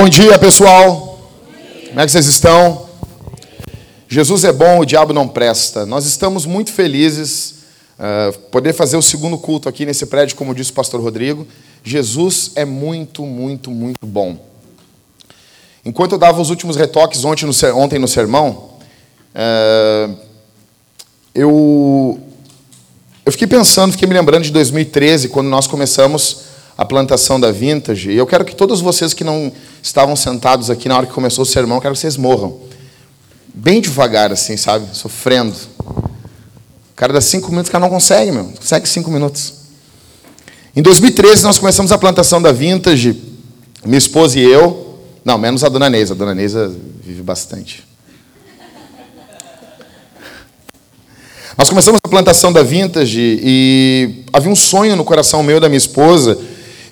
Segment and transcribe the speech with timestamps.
[0.00, 1.20] Bom dia, pessoal.
[1.88, 2.88] Como é que vocês estão?
[4.08, 5.84] Jesus é bom, o diabo não presta.
[5.84, 7.56] Nós estamos muito felizes
[7.98, 11.46] uh, poder fazer o segundo culto aqui nesse prédio, como disse o pastor Rodrigo.
[11.84, 14.38] Jesus é muito, muito, muito bom.
[15.84, 18.70] Enquanto eu dava os últimos retoques ontem no, ontem no sermão,
[19.34, 20.16] uh,
[21.34, 22.18] eu,
[23.26, 26.48] eu fiquei pensando, fiquei me lembrando de 2013, quando nós começamos
[26.80, 28.10] a plantação da Vintage.
[28.10, 29.52] E eu quero que todos vocês que não
[29.82, 32.58] estavam sentados aqui na hora que começou o sermão, eu quero que vocês morram.
[33.52, 34.86] Bem devagar, assim, sabe?
[34.96, 35.54] Sofrendo.
[35.78, 38.44] O cara dá cinco minutos, cara não consegue, meu.
[38.44, 39.52] Consegue cinco minutos.
[40.74, 43.14] Em 2013, nós começamos a plantação da Vintage,
[43.84, 44.98] minha esposa e eu.
[45.22, 46.14] Não, menos a dona Neisa.
[46.14, 46.74] A dona Neisa
[47.04, 47.84] vive bastante.
[51.58, 55.68] Nós começamos a plantação da Vintage e havia um sonho no coração meu e da
[55.68, 56.38] minha esposa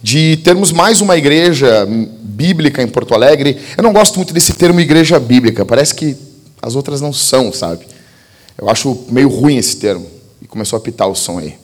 [0.02, 1.86] de termos mais uma igreja
[2.20, 3.58] bíblica em Porto Alegre.
[3.76, 6.16] Eu não gosto muito desse termo igreja bíblica, parece que
[6.62, 7.86] as outras não são, sabe?
[8.56, 10.06] Eu acho meio ruim esse termo.
[10.42, 11.54] E começou a pitar o som aí.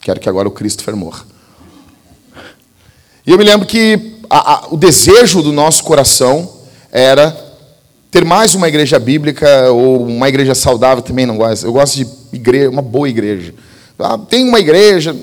[0.00, 1.24] Quero que agora o Christopher morra.
[3.26, 6.50] E eu me lembro que a, a, o desejo do nosso coração
[6.90, 7.34] era
[8.10, 11.64] ter mais uma igreja bíblica ou uma igreja saudável também não gosto.
[11.64, 13.54] Eu gosto de igreja, uma boa igreja.
[14.04, 15.14] Ah, tem uma igreja,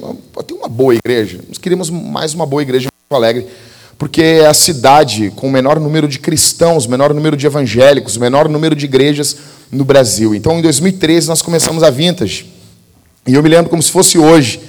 [0.47, 1.41] tem uma boa igreja.
[1.49, 3.45] Nós queríamos mais uma boa igreja em Porto Alegre,
[3.97, 8.47] porque é a cidade com o menor número de cristãos, menor número de evangélicos, menor
[8.47, 9.35] número de igrejas
[9.69, 10.33] no Brasil.
[10.33, 12.45] Então, em 2013, nós começamos a Vintage.
[13.27, 14.61] E eu me lembro como se fosse hoje.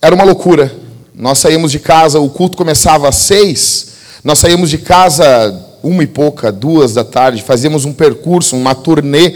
[0.00, 0.72] Era uma loucura.
[1.12, 3.88] Nós saímos de casa, o culto começava às seis,
[4.22, 9.34] nós saímos de casa uma e pouca, duas da tarde, fazíamos um percurso, uma turnê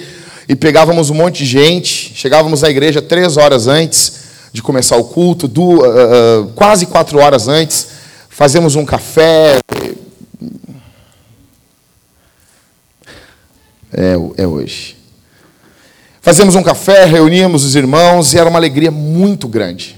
[0.51, 4.15] e pegávamos um monte de gente, chegávamos à igreja três horas antes
[4.53, 7.87] de começar o culto, do, uh, uh, quase quatro horas antes,
[8.29, 9.61] fazemos um café.
[13.93, 14.97] É, é hoje.
[16.21, 19.97] Fazemos um café, reuníamos os irmãos e era uma alegria muito grande.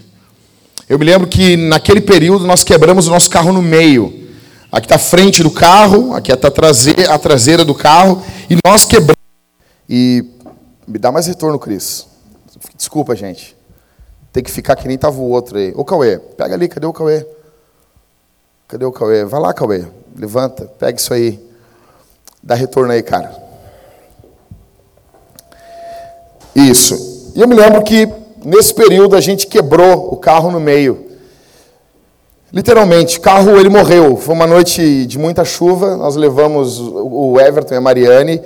[0.86, 4.28] Eu me lembro que naquele período nós quebramos o nosso carro no meio.
[4.70, 6.48] Aqui está a frente do carro, aqui está
[7.08, 9.16] a traseira do carro, e nós quebramos.
[9.88, 10.24] E
[10.86, 12.06] me dá mais retorno, Cris.
[12.76, 13.56] Desculpa, gente.
[14.32, 15.72] Tem que ficar que nem estava o outro aí.
[15.76, 17.26] Ô, Cauê, pega ali, cadê o Cauê?
[18.66, 19.24] Cadê o Cauê?
[19.24, 19.84] Vai lá, Cauê.
[20.16, 21.38] Levanta, pega isso aí.
[22.42, 23.40] Dá retorno aí, cara.
[26.54, 27.32] Isso.
[27.34, 28.08] E eu me lembro que
[28.44, 31.10] nesse período a gente quebrou o carro no meio.
[32.52, 34.16] Literalmente, o carro ele morreu.
[34.16, 35.96] Foi uma noite de muita chuva.
[35.96, 38.42] Nós levamos o Everton e a Mariane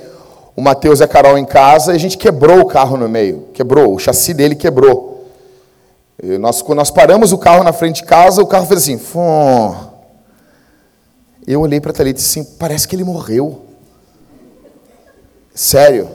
[0.56, 3.48] o Mateus e a Carol em casa e a gente quebrou o carro no meio.
[3.52, 5.26] Quebrou, o chassi dele quebrou.
[6.22, 8.96] E nós, quando nós paramos o carro na frente de casa, o carro fez assim.
[8.96, 9.74] Fum.
[11.46, 13.62] Eu olhei para a Thalita e disse assim: parece que ele morreu.
[15.54, 16.08] Sério.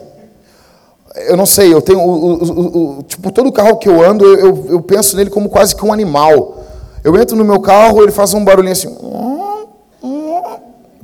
[1.14, 2.00] Eu não sei, eu tenho.
[2.00, 5.76] O, o, o, tipo, todo carro que eu ando, eu, eu penso nele como quase
[5.76, 6.64] que um animal.
[7.04, 8.96] Eu entro no meu carro, ele faz um barulhinho assim.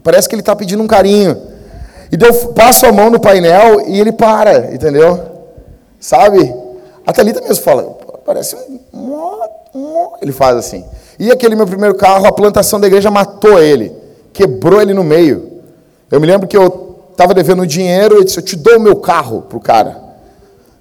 [0.02, 1.57] Parece que ele está pedindo um carinho.
[2.10, 5.20] E eu passo a mão no painel e ele para, entendeu?
[6.00, 6.54] Sabe?
[7.06, 7.82] A Thalita mesmo fala,
[8.24, 8.78] parece um.
[10.20, 10.84] Ele faz assim.
[11.18, 13.92] E aquele meu primeiro carro, a plantação da igreja matou ele,
[14.32, 15.60] quebrou ele no meio.
[16.10, 18.96] Eu me lembro que eu estava devendo dinheiro e disse: Eu te dou o meu
[18.96, 20.00] carro para o cara.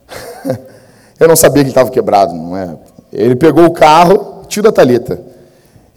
[1.20, 2.76] eu não sabia que ele estava quebrado, não é?
[3.12, 5.20] Ele pegou o carro, tio da Thalita.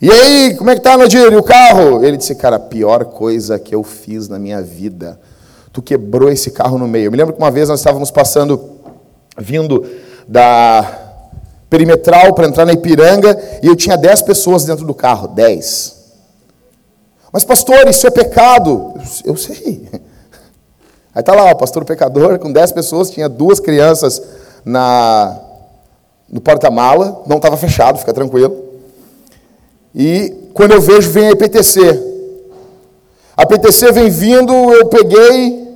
[0.03, 1.31] E aí, como é que tá, Nadir?
[1.31, 2.03] E o carro?
[2.03, 5.21] Ele disse, cara, a pior coisa que eu fiz na minha vida.
[5.75, 7.07] Tu quebrou esse carro no meio.
[7.07, 8.79] Eu me lembro que uma vez nós estávamos passando,
[9.37, 9.85] vindo
[10.27, 10.91] da
[11.69, 15.29] perimetral para entrar na Ipiranga, e eu tinha 10 pessoas dentro do carro.
[15.29, 15.97] 10.
[17.31, 18.95] Mas, pastor, isso é pecado.
[19.23, 19.87] Eu, sei.
[21.15, 24.23] Aí tá lá, o pastor pecador, com 10 pessoas, tinha duas crianças
[24.65, 25.39] na,
[26.27, 28.70] no porta-mala, não estava fechado, fica tranquilo.
[29.95, 31.81] E quando eu vejo, vem a IPTC.
[33.37, 35.69] A IPTC vem vindo, eu peguei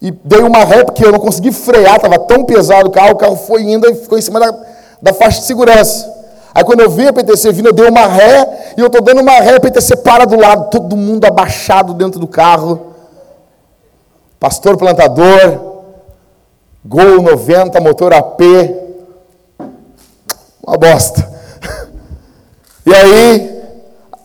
[0.00, 3.16] e dei uma ré, porque eu não consegui frear, estava tão pesado o carro, o
[3.16, 4.52] carro foi indo e ficou em cima da,
[5.00, 6.12] da faixa de segurança.
[6.54, 9.20] Aí quando eu vi a PTC vindo, eu dei uma ré, e eu estou dando
[9.20, 12.92] uma ré, a PTC para do lado, todo mundo abaixado dentro do carro.
[14.40, 15.72] Pastor plantador,
[16.84, 18.40] Gol 90, motor AP.
[20.66, 21.31] Uma bosta.
[22.84, 23.62] E aí,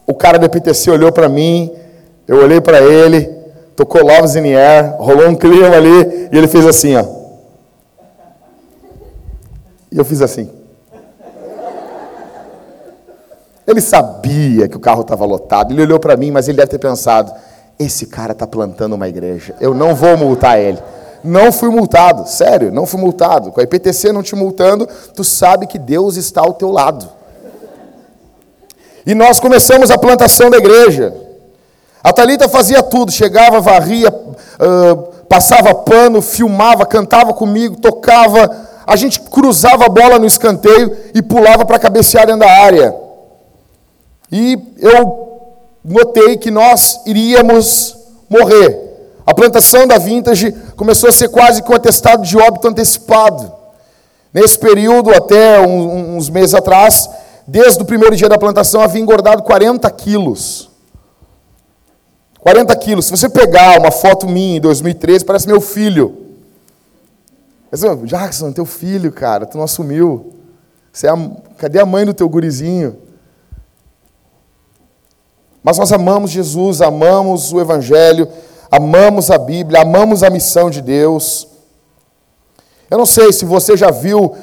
[0.05, 1.71] o cara da PTC olhou para mim,
[2.27, 3.23] eu olhei para ele,
[3.75, 7.05] tocou Loves in the Air, rolou um clima ali, e ele fez assim, ó.
[9.91, 10.49] E eu fiz assim.
[13.65, 15.73] Ele sabia que o carro estava lotado.
[15.73, 17.33] Ele olhou para mim, mas ele deve ter pensado:
[17.77, 19.55] esse cara está plantando uma igreja.
[19.59, 20.79] Eu não vou multar ele.
[21.23, 23.51] Não fui multado, sério, não fui multado.
[23.51, 27.16] Com a IPTC não te multando, tu sabe que Deus está ao teu lado.
[29.07, 31.15] E nós começamos a plantação da igreja.
[32.03, 34.97] A Talita fazia tudo, chegava, varria, uh,
[35.29, 38.67] passava pano, filmava, cantava comigo, tocava.
[38.85, 42.93] A gente cruzava a bola no escanteio e pulava para cabecear dentro da área.
[44.29, 45.39] E eu
[45.85, 47.95] notei que nós iríamos
[48.29, 48.77] morrer.
[49.25, 53.53] A plantação da vintage começou a ser quase com atestado de óbito antecipado.
[54.33, 57.09] Nesse período, até uns meses atrás,
[57.47, 60.69] desde o primeiro dia da plantação, havia engordado 40 quilos.
[62.39, 63.05] 40 quilos.
[63.05, 66.25] Se você pegar uma foto minha em 2013, parece meu filho.
[68.05, 70.33] Jackson, teu filho, cara, tu não assumiu.
[70.91, 71.31] Você é a...
[71.57, 72.97] Cadê a mãe do teu gurizinho?
[75.63, 78.27] Mas nós amamos Jesus, amamos o Evangelho,
[78.71, 81.47] amamos a Bíblia, amamos a missão de Deus.
[82.89, 84.35] Eu não sei se você já viu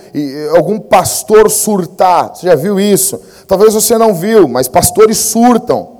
[0.55, 3.21] algum pastor surtar, você já viu isso?
[3.49, 5.95] Talvez você não viu, mas pastores surtam.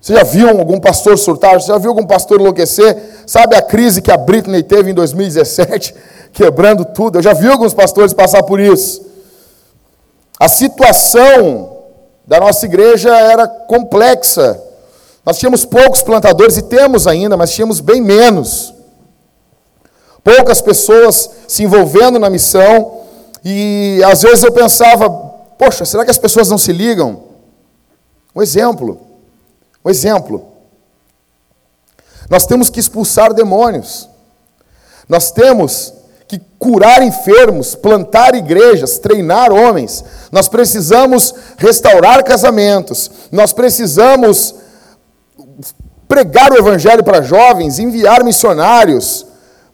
[0.00, 1.60] Você já viu algum pastor surtar?
[1.60, 2.96] Você já viu algum pastor enlouquecer?
[3.26, 5.94] Sabe a crise que a Britney teve em 2017,
[6.32, 7.18] quebrando tudo?
[7.18, 9.06] Eu já vi alguns pastores passar por isso.
[10.40, 11.76] A situação
[12.26, 14.62] da nossa igreja era complexa.
[15.26, 18.72] Nós tínhamos poucos plantadores e temos ainda, mas tínhamos bem menos.
[20.36, 23.00] Poucas pessoas se envolvendo na missão
[23.42, 25.08] e às vezes eu pensava,
[25.56, 27.22] poxa, será que as pessoas não se ligam?
[28.36, 29.00] Um exemplo.
[29.82, 30.46] Um exemplo.
[32.28, 34.06] Nós temos que expulsar demônios.
[35.08, 35.94] Nós temos
[36.26, 40.04] que curar enfermos, plantar igrejas, treinar homens.
[40.30, 43.10] Nós precisamos restaurar casamentos.
[43.32, 44.56] Nós precisamos
[46.06, 49.26] pregar o evangelho para jovens, enviar missionários,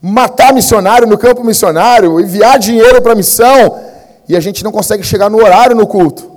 [0.07, 3.81] matar missionário no campo missionário, enviar dinheiro para a missão,
[4.29, 6.31] e a gente não consegue chegar no horário no culto.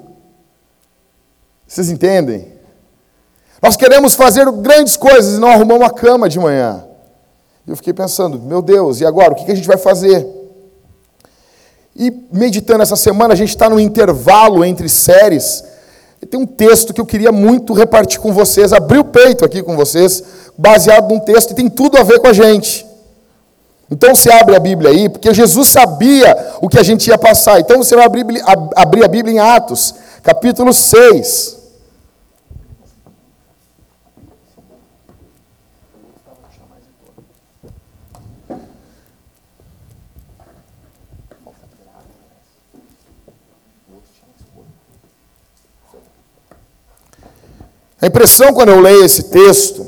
[1.67, 2.53] Vocês entendem?
[3.61, 6.85] Nós queremos fazer grandes coisas e não arrumamos a cama de manhã.
[7.67, 9.33] Eu fiquei pensando, meu Deus, e agora?
[9.33, 10.25] O que a gente vai fazer?
[11.93, 15.61] E meditando essa semana, a gente está no intervalo entre séries.
[16.29, 19.75] Tem um texto que eu queria muito repartir com vocês, abrir o peito aqui com
[19.75, 20.23] vocês,
[20.57, 22.86] baseado num texto e tem tudo a ver com a gente.
[23.89, 27.59] Então você abre a Bíblia aí, porque Jesus sabia o que a gente ia passar.
[27.59, 28.25] Então você vai abrir,
[28.75, 31.57] abrir a Bíblia em Atos, capítulo 6.
[47.99, 49.85] A impressão quando eu leio esse texto,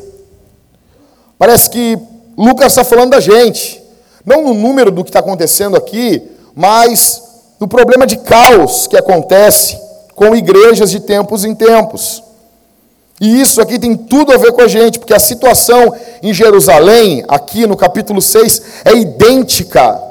[1.38, 1.98] parece que
[2.38, 3.79] Lucas está falando da gente,
[4.25, 6.21] não no número do que está acontecendo aqui,
[6.56, 7.21] mas
[7.60, 9.80] do problema de caos que acontece
[10.16, 12.23] com igrejas de tempos em tempos.
[13.21, 17.23] E isso aqui tem tudo a ver com a gente, porque a situação em Jerusalém,
[17.28, 20.02] aqui no capítulo 6, é idêntica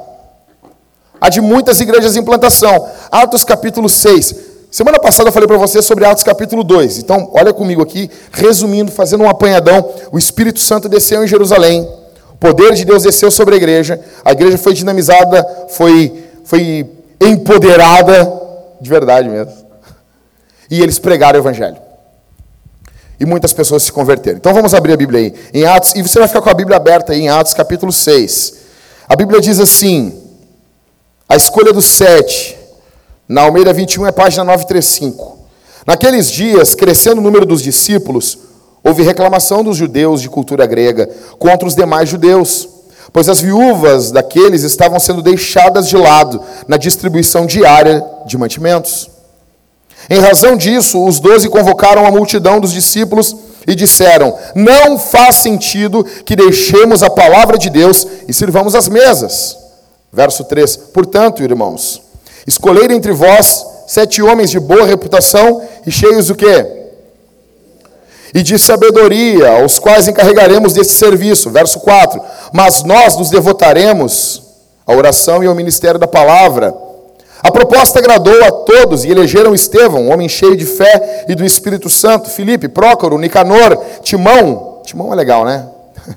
[1.20, 2.86] à de muitas igrejas em plantação.
[3.10, 4.34] Atos capítulo 6.
[4.70, 6.98] Semana passada eu falei para você sobre Atos capítulo 2.
[6.98, 9.90] Então, olha comigo aqui, resumindo, fazendo um apanhadão.
[10.12, 11.88] O Espírito Santo desceu em Jerusalém.
[12.40, 14.00] Poder de Deus desceu sobre a igreja.
[14.24, 16.88] A igreja foi dinamizada, foi, foi
[17.20, 18.32] empoderada,
[18.80, 19.52] de verdade mesmo.
[20.70, 21.76] E eles pregaram o evangelho.
[23.18, 24.38] E muitas pessoas se converteram.
[24.38, 25.34] Então vamos abrir a Bíblia aí.
[25.52, 28.54] Em Atos, e você vai ficar com a Bíblia aberta aí em Atos capítulo 6.
[29.08, 30.22] A Bíblia diz assim:
[31.28, 32.56] A escolha dos sete
[33.28, 35.38] na Almeida 21 é página 935.
[35.84, 38.38] Naqueles dias, crescendo o número dos discípulos,
[38.88, 42.68] houve reclamação dos judeus de cultura grega contra os demais judeus,
[43.12, 49.10] pois as viúvas daqueles estavam sendo deixadas de lado na distribuição diária de mantimentos.
[50.10, 56.02] Em razão disso, os doze convocaram a multidão dos discípulos e disseram: Não faz sentido
[56.24, 59.56] que deixemos a palavra de Deus e sirvamos as mesas.
[60.10, 62.08] Verso 3: Portanto, irmãos,
[62.48, 66.87] Escolher entre vós sete homens de boa reputação e cheios do quê?
[68.34, 71.50] E de sabedoria, aos quais encarregaremos desse serviço.
[71.50, 72.20] Verso 4.
[72.52, 74.42] Mas nós nos devotaremos
[74.86, 76.74] à oração e ao ministério da palavra.
[77.42, 81.44] A proposta agradou a todos e elegeram Estevão, um homem cheio de fé e do
[81.44, 84.80] Espírito Santo, Filipe, Prócoro, Nicanor, Timão.
[84.84, 85.66] Timão é legal, né?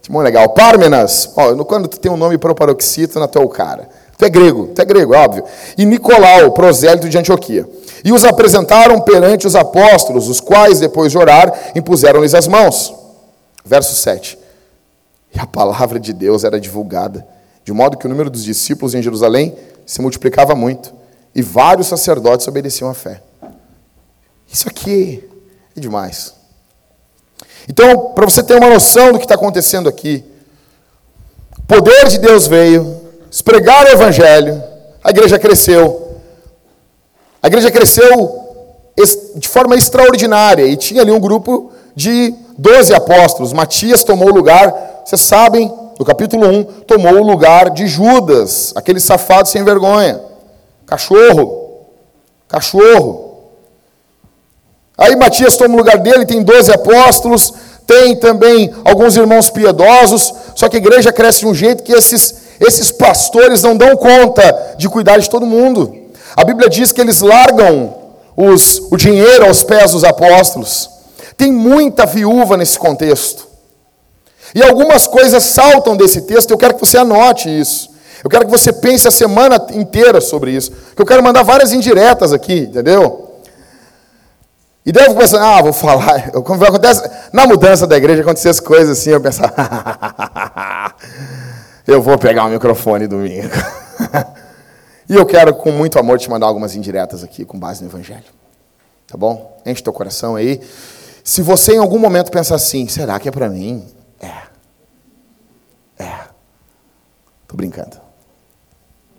[0.00, 0.48] Timão é legal.
[0.50, 1.32] Pármenas.
[1.36, 3.88] Ó, quando tu tem um nome paroxítona, tu é o cara.
[4.16, 5.44] Tu é grego, tu é grego, é óbvio.
[5.76, 7.66] E Nicolau, prosélito de Antioquia.
[8.04, 12.94] E os apresentaram perante os apóstolos, os quais, depois de orar, impuseram-lhes as mãos.
[13.64, 14.38] Verso 7.
[15.34, 17.26] E a palavra de Deus era divulgada,
[17.64, 19.54] de modo que o número dos discípulos em Jerusalém
[19.86, 20.92] se multiplicava muito,
[21.34, 23.22] e vários sacerdotes obedeciam à fé.
[24.50, 25.28] Isso aqui
[25.76, 26.34] é demais.
[27.68, 30.24] Então, para você ter uma noção do que está acontecendo aqui,
[31.58, 34.60] o poder de Deus veio, espregar o Evangelho,
[35.04, 36.09] a igreja cresceu.
[37.42, 38.48] A igreja cresceu
[39.36, 43.52] de forma extraordinária e tinha ali um grupo de doze apóstolos.
[43.52, 49.00] Matias tomou o lugar, vocês sabem, no capítulo 1, tomou o lugar de Judas, aquele
[49.00, 50.20] safado sem vergonha.
[50.86, 51.78] Cachorro.
[52.48, 53.30] Cachorro.
[54.98, 57.54] Aí Matias toma o lugar dele, tem 12 apóstolos,
[57.86, 62.34] tem também alguns irmãos piedosos, só que a igreja cresce de um jeito que esses,
[62.60, 65.99] esses pastores não dão conta de cuidar de todo mundo.
[66.36, 67.96] A Bíblia diz que eles largam
[68.36, 70.88] os, o dinheiro aos pés dos apóstolos.
[71.36, 73.48] Tem muita viúva nesse contexto.
[74.54, 77.90] E algumas coisas saltam desse texto, eu quero que você anote isso.
[78.22, 80.72] Eu quero que você pense a semana inteira sobre isso.
[80.94, 83.30] Que eu quero mandar várias indiretas aqui, entendeu?
[84.84, 86.30] E daí eu fico pensando, ah, vou falar.
[86.34, 89.54] Acontece, na mudança da igreja aconteciam as coisas assim, eu pensava,
[91.86, 93.48] eu vou pegar o microfone domingo.
[95.10, 98.22] e eu quero, com muito amor, te mandar algumas indiretas aqui, com base no Evangelho.
[99.08, 99.60] Tá bom?
[99.66, 100.60] Enche teu coração aí.
[101.24, 103.84] Se você em algum momento pensar assim, será que é para mim?
[104.20, 104.42] É.
[106.04, 106.28] É.
[107.48, 107.96] Tô brincando.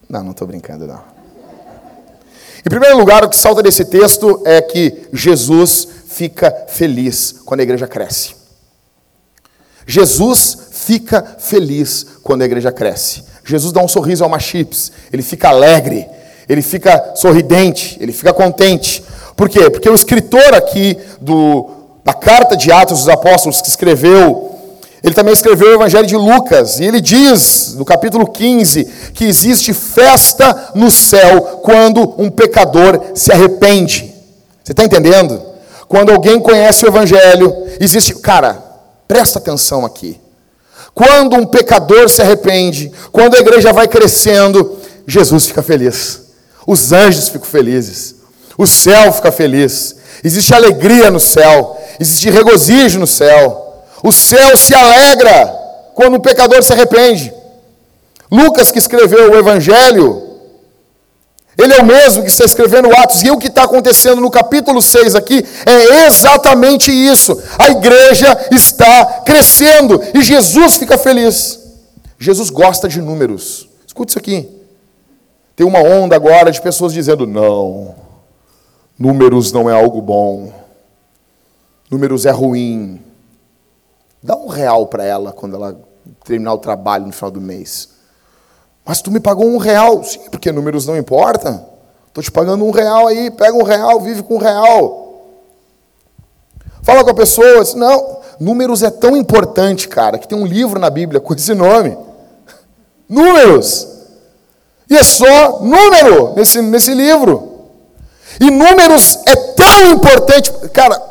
[0.07, 1.03] Não, não tô brincando, não.
[2.65, 7.63] Em primeiro lugar, o que salta desse texto é que Jesus fica feliz quando a
[7.63, 8.33] igreja cresce.
[9.85, 13.25] Jesus fica feliz quando a igreja cresce.
[13.51, 16.07] Jesus dá um sorriso ao Machips, ele fica alegre,
[16.47, 19.03] ele fica sorridente, ele fica contente.
[19.35, 19.69] Por quê?
[19.69, 21.69] Porque o escritor aqui do,
[22.03, 24.49] da carta de Atos dos Apóstolos que escreveu
[25.03, 29.73] ele também escreveu o Evangelho de Lucas, e ele diz, no capítulo 15, que existe
[29.73, 34.13] festa no céu quando um pecador se arrepende.
[34.63, 35.41] Você está entendendo?
[35.87, 38.13] Quando alguém conhece o Evangelho, existe.
[38.13, 38.63] Cara,
[39.07, 40.21] presta atenção aqui.
[40.93, 46.21] Quando um pecador se arrepende, quando a igreja vai crescendo, Jesus fica feliz,
[46.67, 48.15] os anjos ficam felizes,
[48.57, 53.83] o céu fica feliz, existe alegria no céu, existe regozijo no céu.
[54.03, 55.47] O céu se alegra
[55.93, 57.31] quando o pecador se arrepende.
[58.31, 60.30] Lucas, que escreveu o Evangelho,
[61.63, 64.81] ele é o mesmo que está escrevendo Atos, e o que está acontecendo no capítulo
[64.81, 67.41] 6 aqui é exatamente isso.
[67.59, 71.59] A igreja está crescendo e Jesus fica feliz.
[72.17, 73.67] Jesus gosta de números.
[73.85, 74.49] Escute isso aqui.
[75.55, 77.95] Tem uma onda agora de pessoas dizendo: não,
[78.97, 80.53] números não é algo bom,
[81.89, 83.01] números é ruim.
[84.23, 85.79] Dá um real para ela quando ela
[86.23, 87.90] terminar o trabalho no final do mês.
[88.85, 90.03] Mas tu me pagou um real.
[90.03, 91.65] Sim, porque números não importam.
[92.07, 95.01] Estou te pagando um real aí, pega um real, vive com um real.
[96.83, 100.79] Fala com a pessoa, diz, não, números é tão importante, cara, que tem um livro
[100.79, 101.97] na Bíblia com esse nome.
[103.07, 103.87] Números.
[104.89, 107.69] E é só número nesse, nesse livro.
[108.41, 110.51] E números é tão importante.
[110.73, 111.01] Cara,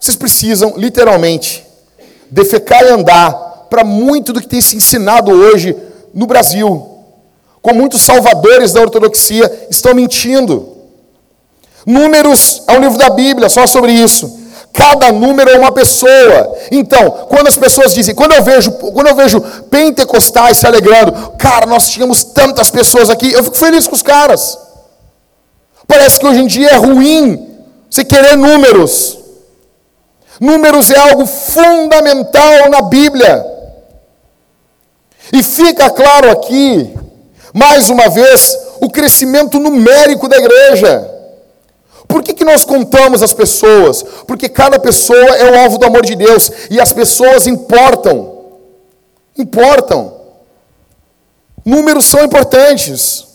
[0.00, 1.64] vocês precisam, literalmente,
[2.28, 3.32] defecar e andar
[3.70, 5.76] para muito do que tem se ensinado hoje
[6.12, 6.89] no Brasil.
[7.62, 10.76] Com muitos salvadores da ortodoxia estão mentindo.
[11.86, 14.38] Números é um livro da Bíblia só sobre isso.
[14.72, 16.56] Cada número é uma pessoa.
[16.70, 19.40] Então, quando as pessoas dizem, quando eu vejo, quando eu vejo
[19.70, 24.58] pentecostais se alegrando, cara, nós tínhamos tantas pessoas aqui, eu fico feliz com os caras.
[25.86, 27.48] Parece que hoje em dia é ruim
[27.90, 29.18] você querer números.
[30.40, 33.44] Números é algo fundamental na Bíblia.
[35.32, 36.94] E fica claro aqui,
[37.52, 41.20] mais uma vez, o crescimento numérico da igreja.
[42.06, 44.02] Por que, que nós contamos as pessoas?
[44.26, 48.38] Porque cada pessoa é o alvo do amor de Deus e as pessoas importam.
[49.38, 50.12] Importam.
[51.64, 53.26] Números são importantes.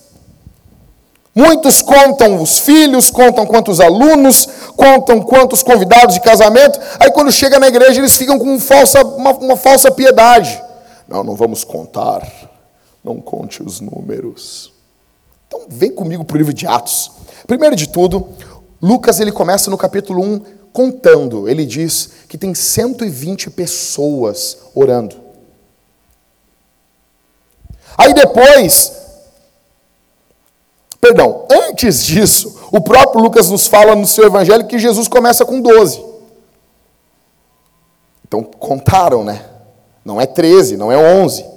[1.34, 6.80] Muitos contam os filhos, contam quantos alunos, contam quantos convidados de casamento.
[7.00, 10.62] Aí quando chega na igreja eles ficam com falsa, uma, uma falsa piedade.
[11.08, 12.26] Não, não vamos contar.
[13.06, 14.74] Não conte os números.
[15.48, 17.12] Então vem comigo para o livro de Atos.
[17.46, 18.28] Primeiro de tudo,
[18.82, 20.40] Lucas ele começa no capítulo 1
[20.74, 21.48] contando.
[21.48, 25.16] Ele diz que tem 120 pessoas orando.
[27.96, 29.04] Aí depois
[31.00, 35.62] Perdão, antes disso, O próprio Lucas nos fala no seu evangelho que Jesus começa com
[35.62, 36.04] 12.
[38.28, 39.46] Então contaram, né?
[40.04, 41.55] Não é 13, não é 11.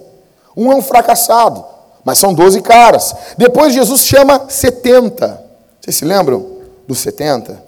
[0.58, 1.64] Um é um fracassado,
[2.04, 3.14] mas são 12 caras.
[3.38, 5.40] Depois Jesus chama 70.
[5.80, 6.44] Vocês se lembram
[6.88, 7.62] dos 70?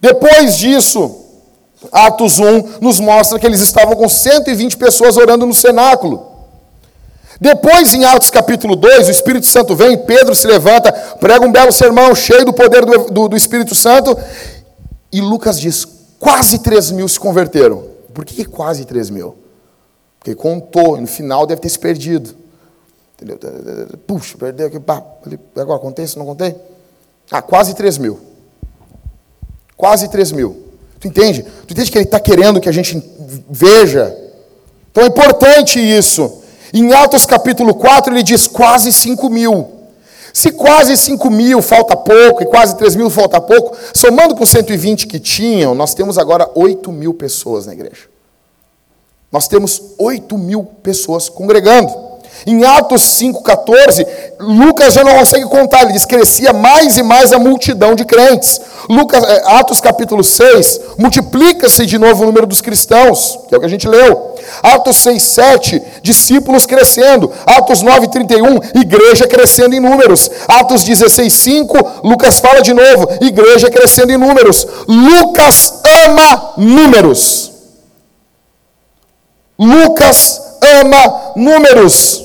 [0.00, 1.24] Depois disso,
[1.90, 6.24] Atos 1 nos mostra que eles estavam com 120 pessoas orando no cenáculo.
[7.40, 11.72] Depois, em Atos capítulo 2, o Espírito Santo vem, Pedro se levanta, prega um belo
[11.72, 14.16] sermão cheio do poder do, do, do Espírito Santo,
[15.10, 15.84] e Lucas diz:
[16.20, 17.82] quase 3 mil se converteram.
[18.14, 19.45] Por que, quase 3 mil?
[20.26, 22.34] Porque contou, e no final deve ter se perdido.
[23.14, 23.38] Entendeu?
[24.08, 25.00] Puxa, perdeu aqui, pá,
[25.54, 26.52] agora contei, se não contei?
[27.30, 28.18] Ah, quase 3 mil.
[29.76, 30.64] Quase 3 mil.
[30.98, 31.44] Tu entende?
[31.44, 33.00] Tu entende que ele está querendo que a gente
[33.48, 34.18] veja?
[34.90, 36.42] Então é importante isso.
[36.74, 39.70] Em Atos capítulo 4 ele diz quase 5 mil.
[40.32, 45.06] Se quase 5 mil falta pouco e quase 3 mil falta pouco, somando com 120
[45.06, 48.15] que tinham, nós temos agora 8 mil pessoas na igreja.
[49.30, 52.06] Nós temos 8 mil pessoas congregando.
[52.46, 54.06] Em Atos 5,14,
[54.38, 58.60] Lucas já não consegue contar, ele diz crescia mais e mais a multidão de crentes.
[58.88, 63.60] Lucas, é, Atos capítulo 6, multiplica-se de novo o número dos cristãos, que é o
[63.60, 64.36] que a gente leu.
[64.62, 67.32] Atos 6, 7, discípulos crescendo.
[67.44, 70.30] Atos 9, 31, igreja crescendo em números.
[70.46, 74.66] Atos 16, 5, Lucas fala de novo, igreja crescendo em números.
[74.86, 77.55] Lucas ama números.
[79.58, 82.24] Lucas ama números.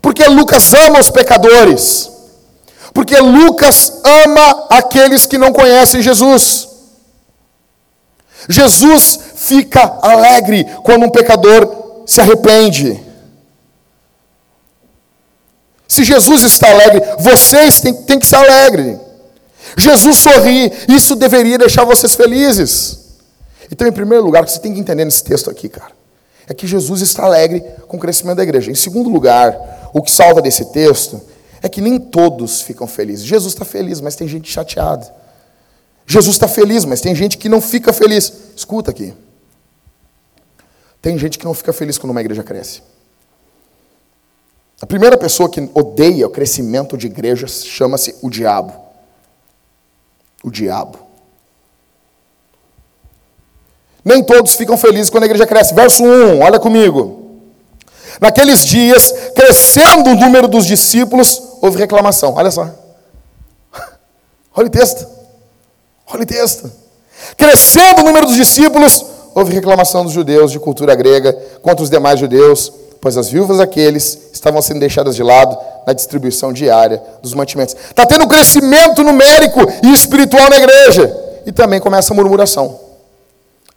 [0.00, 2.10] Porque Lucas ama os pecadores.
[2.92, 6.68] Porque Lucas ama aqueles que não conhecem Jesus.
[8.48, 13.04] Jesus fica alegre quando um pecador se arrepende.
[15.88, 18.98] Se Jesus está alegre, vocês têm, têm que ser alegres.
[19.76, 22.98] Jesus sorri, isso deveria deixar vocês felizes.
[23.70, 25.92] Então, em primeiro lugar, você tem que entender nesse texto aqui, cara,
[26.46, 28.70] é que Jesus está alegre com o crescimento da igreja.
[28.70, 31.20] Em segundo lugar, o que salva desse texto
[31.62, 33.24] é que nem todos ficam felizes.
[33.24, 35.12] Jesus está feliz, mas tem gente chateada.
[36.06, 38.32] Jesus está feliz, mas tem gente que não fica feliz.
[38.54, 39.12] Escuta aqui.
[41.02, 42.82] Tem gente que não fica feliz quando uma igreja cresce.
[44.80, 48.72] A primeira pessoa que odeia o crescimento de igrejas chama-se o diabo.
[50.44, 51.05] O diabo.
[54.06, 55.74] Nem todos ficam felizes quando a igreja cresce.
[55.74, 57.40] Verso 1, olha comigo.
[58.20, 62.32] Naqueles dias, crescendo o número dos discípulos, houve reclamação.
[62.36, 62.70] Olha só.
[64.54, 65.04] Olha o texto.
[66.06, 66.70] Olha o texto.
[67.36, 72.20] Crescendo o número dos discípulos, houve reclamação dos judeus de cultura grega contra os demais
[72.20, 77.74] judeus, pois as viúvas daqueles estavam sendo deixadas de lado na distribuição diária dos mantimentos.
[77.74, 81.24] Está tendo crescimento numérico e espiritual na igreja.
[81.44, 82.85] E também começa a murmuração.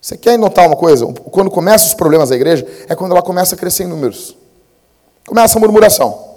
[0.01, 1.05] Você quer notar uma coisa?
[1.05, 4.35] Quando começam os problemas da igreja, é quando ela começa a crescer em números.
[5.27, 6.29] Começa a murmuração.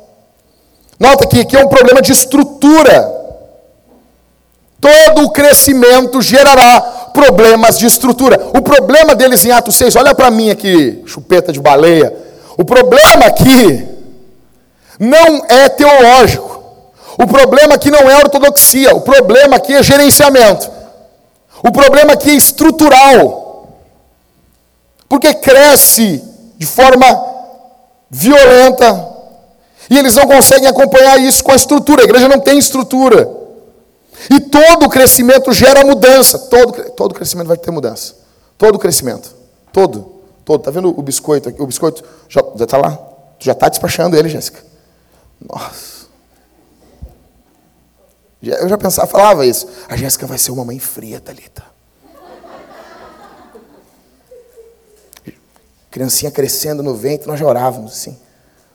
[0.98, 3.20] Nota que aqui é um problema de estrutura.
[4.80, 6.80] Todo o crescimento gerará
[7.14, 8.50] problemas de estrutura.
[8.56, 12.12] O problema deles em Atos 6, olha para mim aqui, chupeta de baleia.
[12.58, 13.88] O problema aqui
[14.98, 16.62] não é teológico.
[17.16, 18.94] O problema aqui não é ortodoxia.
[18.94, 20.70] O problema aqui é gerenciamento.
[21.62, 23.41] O problema aqui é estrutural.
[25.12, 26.24] Porque cresce
[26.56, 27.04] de forma
[28.08, 29.12] violenta.
[29.90, 32.00] E eles não conseguem acompanhar isso com a estrutura.
[32.00, 33.30] A igreja não tem estrutura.
[34.30, 36.38] E todo crescimento gera mudança.
[36.38, 38.14] Todo, todo crescimento vai ter mudança.
[38.56, 39.34] Todo crescimento.
[39.70, 40.22] Todo.
[40.46, 40.60] Todo.
[40.60, 41.60] Está vendo o biscoito aqui?
[41.60, 42.96] O biscoito já está lá?
[43.38, 44.64] Tu já está despachando ele, Jéssica.
[45.46, 46.06] Nossa.
[48.42, 49.68] Eu já pensava, falava isso.
[49.90, 51.71] A Jéssica vai ser uma mãe fria, Thalita.
[55.92, 58.16] Criancinha crescendo no ventre, nós já orávamos assim.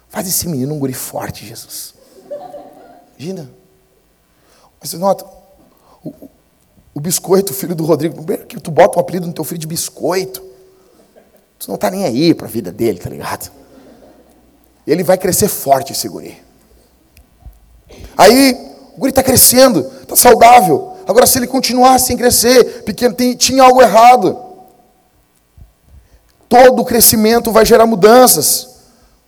[0.08, 1.95] Faz esse menino um guri forte, Jesus.
[3.17, 3.49] Imagina.
[4.80, 5.25] Mas você nota,
[6.03, 6.13] o,
[6.93, 9.65] o biscoito, o filho do Rodrigo, que tu bota um apelido no teu filho de
[9.65, 10.43] biscoito.
[11.58, 13.51] Tu não tá nem aí para a vida dele, tá ligado?
[14.86, 16.39] Ele vai crescer forte, esse guri.
[18.15, 18.53] Aí,
[18.95, 20.93] o guri está crescendo, está saudável.
[21.08, 24.46] Agora, se ele continuar sem crescer, pequeno, tem, tinha algo errado.
[26.49, 28.77] Todo crescimento vai gerar mudanças.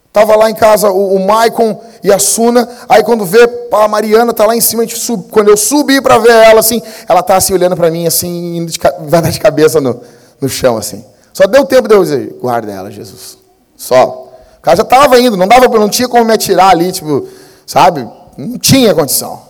[0.07, 4.33] Estava lá em casa o, o Maicon e a Suna, aí quando vê a Mariana
[4.33, 7.53] tá lá em cima, sub, quando eu subi para ver ela assim, ela tá assim
[7.53, 10.01] olhando para mim assim, de, vai dar de cabeça no,
[10.41, 11.05] no chão assim.
[11.31, 13.37] Só deu tempo de eu dizer, guarda ela, Jesus.
[13.77, 14.29] Só.
[14.57, 17.27] O cara já estava indo, não dava, não tinha como me atirar ali, tipo,
[17.65, 18.05] sabe?
[18.35, 19.41] Não tinha condição.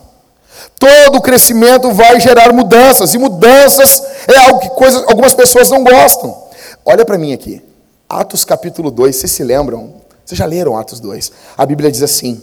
[0.78, 6.49] Todo crescimento vai gerar mudanças, e mudanças é algo que coisas, algumas pessoas não gostam.
[6.84, 7.62] Olha para mim aqui.
[8.08, 10.00] Atos capítulo 2, vocês se lembram?
[10.24, 11.32] Vocês já leram Atos 2?
[11.56, 12.40] A Bíblia diz assim: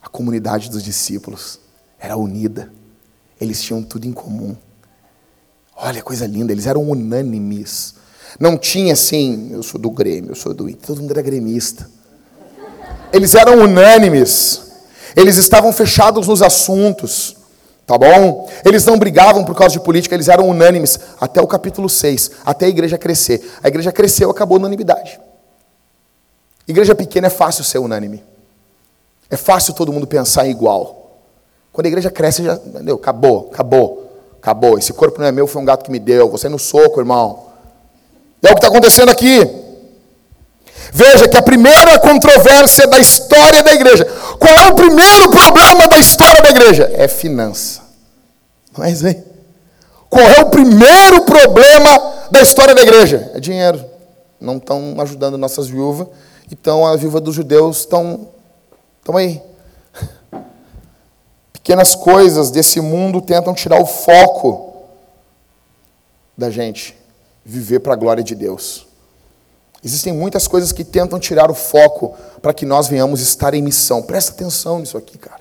[0.00, 1.58] a comunidade dos discípulos
[1.98, 2.72] era unida,
[3.40, 4.56] eles tinham tudo em comum.
[5.76, 7.94] Olha, coisa linda, eles eram unânimes.
[8.38, 11.88] Não tinha assim, eu sou do Grêmio, eu sou do Inter, todo mundo era gremista.
[13.12, 14.72] Eles eram unânimes.
[15.14, 17.36] Eles estavam fechados nos assuntos.
[17.86, 18.48] Tá bom?
[18.64, 22.66] Eles não brigavam por causa de política, eles eram unânimes até o capítulo 6, até
[22.66, 23.42] a igreja crescer.
[23.62, 25.20] A igreja cresceu, acabou a unanimidade.
[26.66, 28.22] Igreja pequena é fácil ser unânime.
[29.28, 31.20] É fácil todo mundo pensar igual.
[31.72, 32.54] Quando a igreja cresce, já.
[32.54, 32.96] Entendeu?
[32.96, 34.78] Acabou, acabou, acabou.
[34.78, 36.28] Esse corpo não é meu, foi um gato que me deu.
[36.30, 37.46] Você no soco, irmão.
[38.42, 39.61] É o que está acontecendo aqui.
[40.94, 44.04] Veja que a primeira controvérsia da história da igreja.
[44.38, 46.90] Qual é o primeiro problema da história da igreja?
[46.92, 47.80] É finança.
[48.76, 49.24] Não é aí?
[50.10, 53.30] Qual é o primeiro problema da história da igreja?
[53.34, 53.82] É dinheiro.
[54.38, 56.08] Não estão ajudando nossas viúvas.
[56.50, 58.28] Então a viúva dos judeus estão,
[59.00, 59.40] estão aí.
[61.54, 64.84] Pequenas coisas desse mundo tentam tirar o foco
[66.36, 66.94] da gente
[67.42, 68.91] viver para a glória de Deus.
[69.84, 74.02] Existem muitas coisas que tentam tirar o foco para que nós venhamos estar em missão.
[74.02, 75.40] Presta atenção nisso aqui, cara.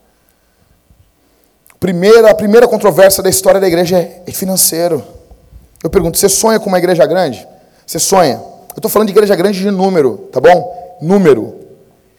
[1.79, 5.03] Primeira, a primeira controvérsia da história da igreja é, é financeiro.
[5.83, 7.47] Eu pergunto, você sonha com uma igreja grande?
[7.85, 8.35] Você sonha?
[8.69, 10.97] Eu estou falando de igreja grande de número, tá bom?
[11.01, 11.59] Número.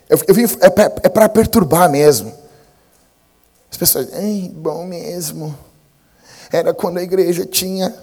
[0.09, 2.33] Eu, eu vim, é, é para perturbar mesmo.
[3.71, 5.57] As pessoas, Ei, bom mesmo.
[6.53, 7.95] Era quando a igreja tinha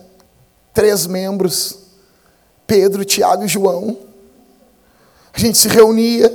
[0.73, 1.77] três membros:
[2.65, 4.08] Pedro, Tiago e João.
[5.33, 6.33] A gente se reunia,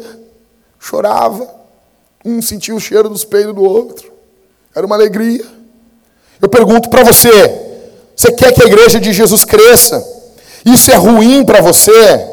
[0.79, 1.49] chorava,
[2.25, 4.13] um sentia o cheiro dos peitos do outro.
[4.75, 5.45] Era uma alegria.
[6.41, 7.31] Eu pergunto para você:
[8.17, 10.05] você quer que a igreja de Jesus cresça?
[10.65, 12.31] Isso é ruim para você?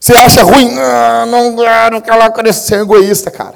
[0.00, 0.76] Você acha ruim?
[0.78, 2.60] Ah, não quero que ela cresça.
[2.66, 3.54] Você é egoísta, cara.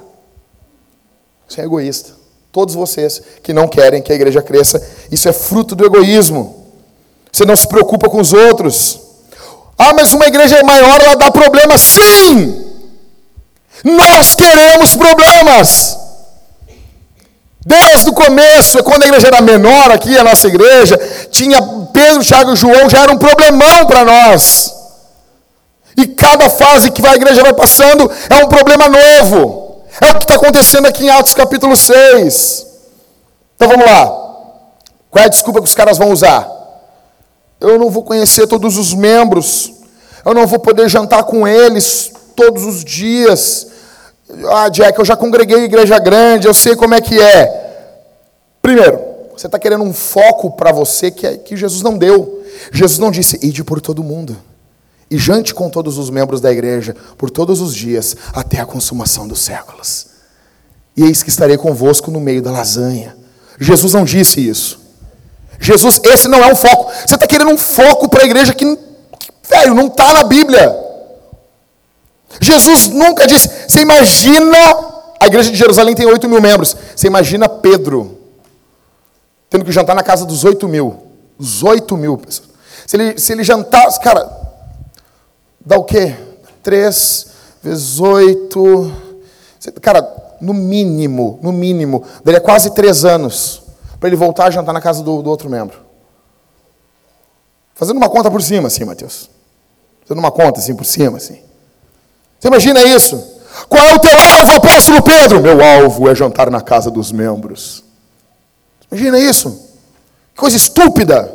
[1.48, 2.12] Você é egoísta.
[2.50, 6.66] Todos vocês que não querem que a igreja cresça, isso é fruto do egoísmo.
[7.30, 9.00] Você não se preocupa com os outros.
[9.84, 11.76] Ah, mas uma igreja maior, ela dá problema.
[11.76, 12.72] Sim!
[13.82, 15.98] Nós queremos problemas.
[17.66, 20.96] Desde o começo, quando a igreja era menor aqui, a nossa igreja,
[21.32, 21.60] tinha
[21.92, 24.72] Pedro, Tiago e João, já era um problemão para nós.
[25.96, 29.82] E cada fase que a igreja vai passando é um problema novo.
[30.00, 32.66] É o que está acontecendo aqui em Atos capítulo 6.
[33.56, 34.06] Então vamos lá.
[35.10, 36.61] Qual é a desculpa que os caras vão usar?
[37.62, 39.72] Eu não vou conhecer todos os membros,
[40.24, 43.68] eu não vou poder jantar com eles todos os dias.
[44.50, 47.60] Ah, Jack, eu já congreguei igreja grande, eu sei como é que é.
[48.60, 49.00] Primeiro,
[49.36, 52.42] você está querendo um foco para você que, é, que Jesus não deu.
[52.72, 54.36] Jesus não disse, ide por todo mundo.
[55.10, 59.28] E jante com todos os membros da igreja por todos os dias, até a consumação
[59.28, 60.06] dos séculos.
[60.96, 63.16] E eis que estarei convosco no meio da lasanha.
[63.58, 64.81] Jesus não disse isso.
[65.62, 66.90] Jesus, esse não é um foco.
[66.92, 68.64] Você está querendo um foco para a igreja que,
[69.48, 70.76] velho, não está na Bíblia.
[72.40, 73.48] Jesus nunca disse.
[73.68, 74.58] Você imagina,
[75.20, 76.76] a igreja de Jerusalém tem 8 mil membros.
[76.96, 78.18] Você imagina Pedro
[79.48, 80.96] tendo que jantar na casa dos 8 mil.
[81.38, 82.48] Os 8 mil pessoas.
[82.84, 84.28] Se ele, se ele jantar, cara,
[85.64, 86.16] dá o quê?
[86.64, 87.26] 3
[87.62, 88.92] vezes 8.
[89.80, 93.61] Cara, no mínimo, no mínimo, daria quase 3 anos
[94.02, 95.78] para ele voltar a jantar na casa do, do outro membro.
[97.72, 99.30] Fazendo uma conta por cima, assim, Mateus.
[100.04, 101.38] Fazendo uma conta assim por cima, assim.
[102.40, 103.16] Você imagina isso?
[103.68, 105.40] Qual é o teu alvo, apóstolo Pedro?
[105.40, 107.84] Meu alvo é jantar na casa dos membros.
[108.90, 109.70] Imagina isso?
[110.34, 111.32] Que coisa estúpida.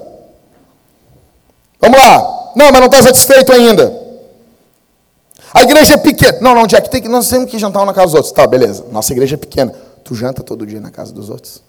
[1.80, 2.52] Vamos lá.
[2.54, 3.98] Não, mas não está satisfeito ainda.
[5.54, 6.38] A igreja é pequena.
[6.42, 8.34] Não, não, Jack, tem que, nós temos que jantar na casa dos outros.
[8.34, 8.84] Tá, beleza.
[8.92, 9.74] Nossa igreja é pequena.
[10.04, 11.66] Tu janta todo dia na casa dos outros?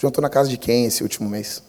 [0.00, 1.62] Jantou na casa de quem esse último mês?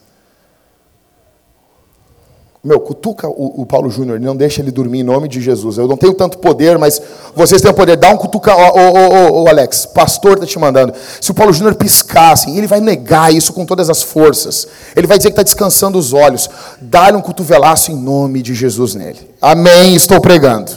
[2.64, 5.76] Meu, cutuca o, o Paulo Júnior, não deixa ele dormir em nome de Jesus.
[5.76, 7.02] Eu não tenho tanto poder, mas
[7.34, 7.96] vocês têm poder.
[7.96, 10.94] Dá um cutuca, ô, Alex, pastor está te mandando.
[11.20, 14.66] Se o Paulo Júnior piscar, assim, ele vai negar isso com todas as forças.
[14.94, 16.48] Ele vai dizer que está descansando os olhos.
[16.80, 19.28] Dá-lhe um cotovelaço em nome de Jesus nele.
[19.42, 20.70] Amém, estou pregando.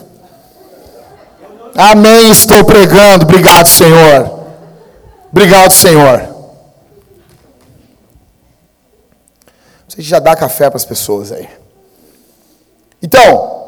[1.74, 3.26] Amém, estou pregando.
[3.26, 4.40] Obrigado, Senhor.
[5.32, 6.35] Obrigado, Senhor.
[9.96, 11.48] Você já dá café para as pessoas aí.
[13.02, 13.64] Então,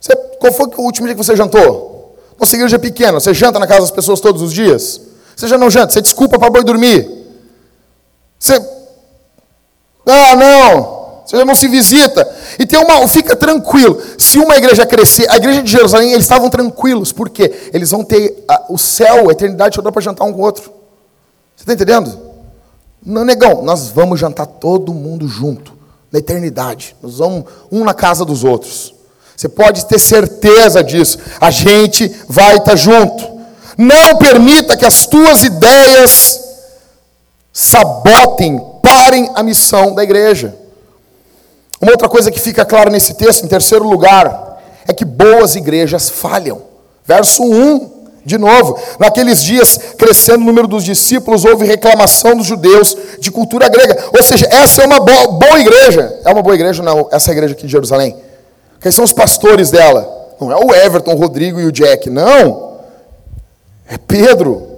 [0.00, 2.16] você, qual foi o último dia que você jantou?
[2.40, 5.00] Nossa igreja é pequena, você janta na casa das pessoas todos os dias?
[5.36, 7.08] Você já não janta, você desculpa para boi dormir.
[8.38, 8.54] Você.
[10.06, 10.98] Ah, não.
[11.26, 12.26] Você já não se visita.
[12.58, 13.06] E tem uma.
[13.06, 14.00] Fica tranquilo.
[14.16, 17.12] Se uma igreja crescer, a igreja de Jerusalém, eles estavam tranquilos.
[17.12, 17.68] Por quê?
[17.74, 20.72] Eles vão ter a, o céu, a eternidade toda para jantar um com o outro.
[21.54, 22.27] Você está entendendo?
[23.04, 25.72] Não, negão, nós vamos jantar todo mundo junto,
[26.10, 26.96] na eternidade.
[27.02, 28.94] Nós vamos um na casa dos outros.
[29.36, 31.18] Você pode ter certeza disso.
[31.40, 33.38] A gente vai estar junto.
[33.76, 36.40] Não permita que as tuas ideias
[37.52, 40.56] sabotem, parem a missão da igreja.
[41.80, 46.10] Uma outra coisa que fica clara nesse texto, em terceiro lugar, é que boas igrejas
[46.10, 46.62] falham.
[47.04, 47.97] Verso 1,
[48.28, 53.70] de novo, naqueles dias, crescendo o número dos discípulos, houve reclamação dos judeus de cultura
[53.70, 53.96] grega.
[54.14, 56.20] Ou seja, essa é uma boa, boa igreja.
[56.22, 58.14] É uma boa igreja, não, essa igreja aqui de Jerusalém.
[58.80, 60.06] Quem são os pastores dela?
[60.38, 62.76] Não é o Everton, o Rodrigo e o Jack, não.
[63.88, 64.68] É Pedro.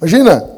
[0.00, 0.48] Imagina.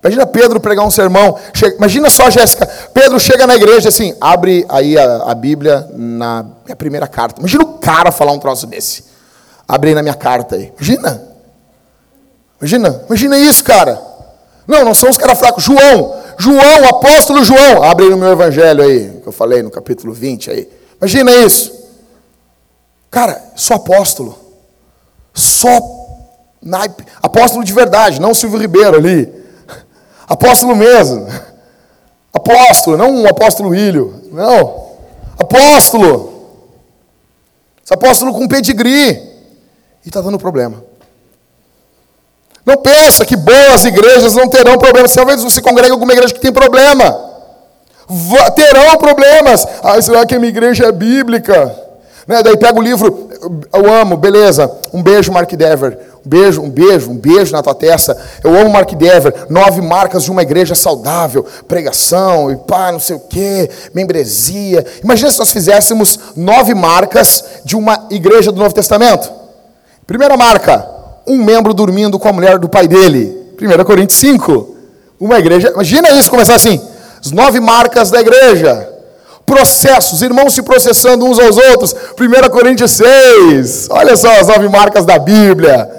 [0.00, 1.36] Imagina Pedro pregar um sermão.
[1.52, 2.64] Chega, imagina só, Jéssica.
[2.94, 7.40] Pedro chega na igreja assim, abre aí a, a Bíblia na minha primeira carta.
[7.40, 9.02] Imagina o cara falar um troço desse.
[9.66, 10.72] Abre aí na minha carta aí.
[10.78, 11.27] Imagina.
[12.60, 13.02] Imagina.
[13.06, 14.00] Imagina isso, cara.
[14.66, 15.64] Não, não são os caras fracos.
[15.64, 16.14] João.
[16.38, 17.82] João, apóstolo João.
[17.82, 20.68] Abre aí no meu evangelho aí, que eu falei no capítulo 20 aí.
[21.00, 21.72] Imagina isso.
[23.10, 24.38] Cara, sou apóstolo.
[25.34, 25.80] Só
[26.62, 27.04] naipe.
[27.22, 29.32] Apóstolo de verdade, não Silvio Ribeiro ali.
[30.28, 31.26] Apóstolo mesmo.
[32.32, 34.22] Apóstolo, não um apóstolo ilho.
[34.30, 34.88] Não.
[35.38, 36.50] Apóstolo.
[37.82, 39.10] Esse apóstolo com pedigree.
[40.04, 40.84] E está dando problema.
[42.68, 45.14] Não pensa que boas igrejas não terão problemas.
[45.14, 47.18] Talvez você congrega alguma igreja que tem problema.
[48.54, 49.66] Terão problemas.
[49.82, 51.74] Ah, será que a minha igreja é bíblica?
[52.26, 52.42] Né?
[52.42, 53.30] Daí pega o livro,
[53.72, 54.70] eu amo, beleza.
[54.92, 55.98] Um beijo, Mark Dever.
[56.26, 58.14] Um beijo, um beijo, um beijo na tua testa.
[58.44, 59.46] Eu amo Mark Dever.
[59.48, 61.46] Nove marcas de uma igreja saudável.
[61.66, 63.70] Pregação e pá, não sei o quê.
[63.94, 64.84] Membresia.
[65.02, 69.32] Imagina se nós fizéssemos nove marcas de uma igreja do Novo Testamento.
[70.06, 70.97] Primeira marca,
[71.28, 73.36] um membro dormindo com a mulher do pai dele.
[73.60, 74.76] 1 Coríntios 5.
[75.20, 75.70] Uma igreja.
[75.70, 76.80] Imagina isso começar assim.
[77.24, 78.98] As nove marcas da igreja
[79.48, 81.94] processos, irmãos se processando uns aos outros.
[82.20, 83.88] 1 Coríntios 6.
[83.90, 85.90] Olha só as nove marcas da Bíblia.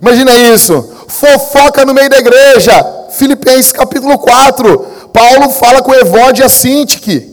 [0.00, 0.88] Imagina isso.
[1.08, 2.72] Fofoca no meio da igreja.
[3.10, 4.86] Filipenses capítulo 4.
[5.12, 7.30] Paulo fala com Evode e Sintique.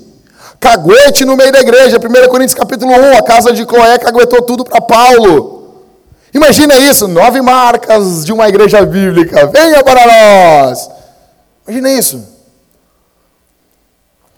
[0.59, 1.97] Caguete no meio da igreja.
[1.97, 3.17] 1 Coríntios capítulo 1.
[3.17, 5.59] A casa de Cloé caguetou tudo para Paulo.
[6.34, 7.08] Imagina isso.
[7.08, 9.48] Nove marcas de uma igreja bíblica.
[9.48, 10.89] Venha para nós.
[11.68, 12.39] Imagina isso.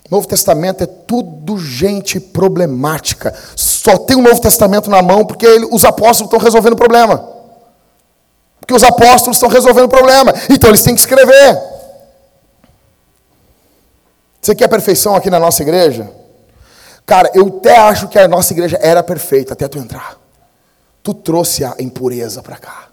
[0.09, 3.33] Novo Testamento é tudo gente problemática.
[3.55, 7.29] Só tem o Novo Testamento na mão porque ele, os apóstolos estão resolvendo o problema.
[8.59, 10.33] Porque os apóstolos estão resolvendo o problema.
[10.49, 11.57] Então eles têm que escrever.
[14.41, 16.09] Você quer perfeição aqui na nossa igreja?
[17.05, 20.20] Cara, eu até acho que a nossa igreja era perfeita até tu entrar.
[21.03, 22.89] Tu trouxe a impureza para cá.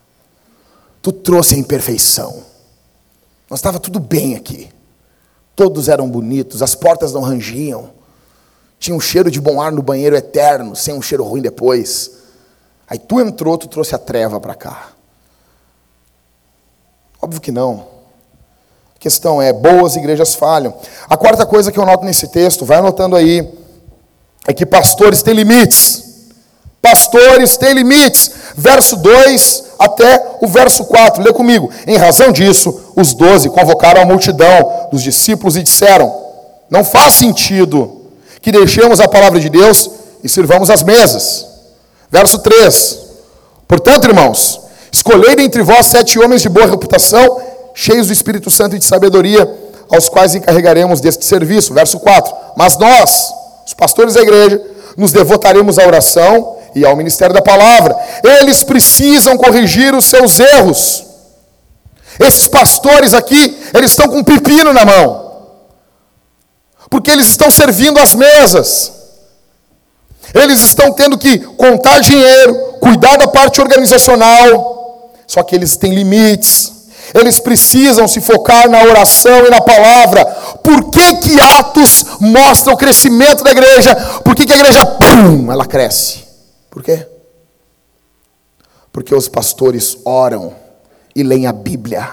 [1.02, 2.42] Tu trouxe a imperfeição.
[3.48, 4.70] Nós estava tudo bem aqui.
[5.54, 7.90] Todos eram bonitos, as portas não rangiam.
[8.78, 12.12] Tinha um cheiro de bom ar no banheiro eterno, sem um cheiro ruim depois.
[12.88, 14.92] Aí tu entrou, tu trouxe a treva para cá.
[17.20, 17.86] Óbvio que não.
[18.94, 20.74] A questão é, boas igrejas falham.
[21.08, 23.52] A quarta coisa que eu noto nesse texto, vai anotando aí,
[24.46, 26.07] é que pastores têm limites.
[26.80, 28.30] Pastores têm limites.
[28.56, 31.22] Verso 2 até o verso 4.
[31.22, 31.70] Lê comigo.
[31.86, 36.12] Em razão disso, os doze convocaram a multidão dos discípulos e disseram:
[36.70, 38.02] Não faz sentido
[38.40, 39.90] que deixemos a palavra de Deus
[40.22, 41.46] e sirvamos as mesas.
[42.10, 42.98] Verso 3.
[43.66, 44.60] Portanto, irmãos,
[44.90, 47.40] escolhei dentre vós sete homens de boa reputação,
[47.74, 49.48] cheios do Espírito Santo e de sabedoria,
[49.90, 51.74] aos quais encarregaremos deste serviço.
[51.74, 52.34] Verso 4.
[52.56, 53.32] Mas nós,
[53.66, 54.60] os pastores da igreja,
[54.96, 57.96] nos devotaremos à oração e ao ministério da palavra.
[58.22, 61.04] Eles precisam corrigir os seus erros.
[62.18, 65.28] Esses pastores aqui, eles estão com um pepino na mão.
[66.90, 68.92] Porque eles estão servindo as mesas.
[70.34, 75.12] Eles estão tendo que contar dinheiro, cuidar da parte organizacional.
[75.26, 76.72] Só que eles têm limites.
[77.14, 80.24] Eles precisam se focar na oração e na palavra.
[80.62, 83.94] Por que, que Atos mostra o crescimento da igreja?
[84.24, 86.27] Por que, que a igreja, pum, ela cresce?
[86.78, 87.08] Por quê?
[88.92, 90.54] Porque os pastores oram
[91.12, 92.08] e leem a Bíblia.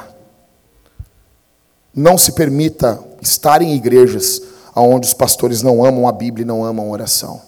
[1.94, 4.42] Não se permita estar em igrejas
[4.76, 7.44] onde os pastores não amam a Bíblia e não amam a oração.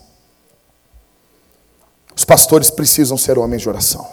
[2.16, 4.08] Os pastores precisam ser homens de oração.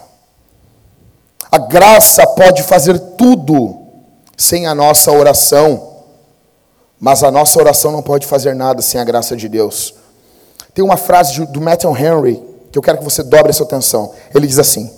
[1.53, 3.83] A graça pode fazer tudo
[4.35, 5.93] sem a nossa oração.
[6.99, 9.95] Mas a nossa oração não pode fazer nada sem a graça de Deus.
[10.73, 14.11] Tem uma frase do Matthew Henry que eu quero que você dobre a sua atenção.
[14.35, 14.91] Ele diz assim: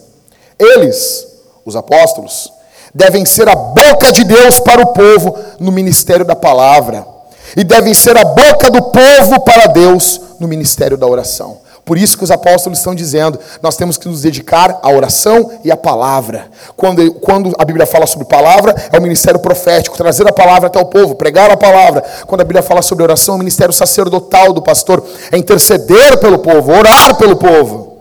[0.59, 1.27] Eles,
[1.63, 2.51] os apóstolos,
[2.95, 7.07] devem ser a boca de Deus para o povo no ministério da palavra,
[7.55, 11.59] e devem ser a boca do povo para Deus no ministério da oração.
[11.87, 15.71] Por isso que os apóstolos estão dizendo, nós temos que nos dedicar à oração e
[15.71, 16.51] à palavra.
[16.77, 20.81] Quando, quando a Bíblia fala sobre palavra, é o ministério profético, trazer a palavra até
[20.81, 22.03] o povo, pregar a palavra.
[22.27, 26.41] Quando a Bíblia fala sobre oração, é o ministério sacerdotal do pastor, é interceder pelo
[26.41, 27.99] povo, orar pelo povo.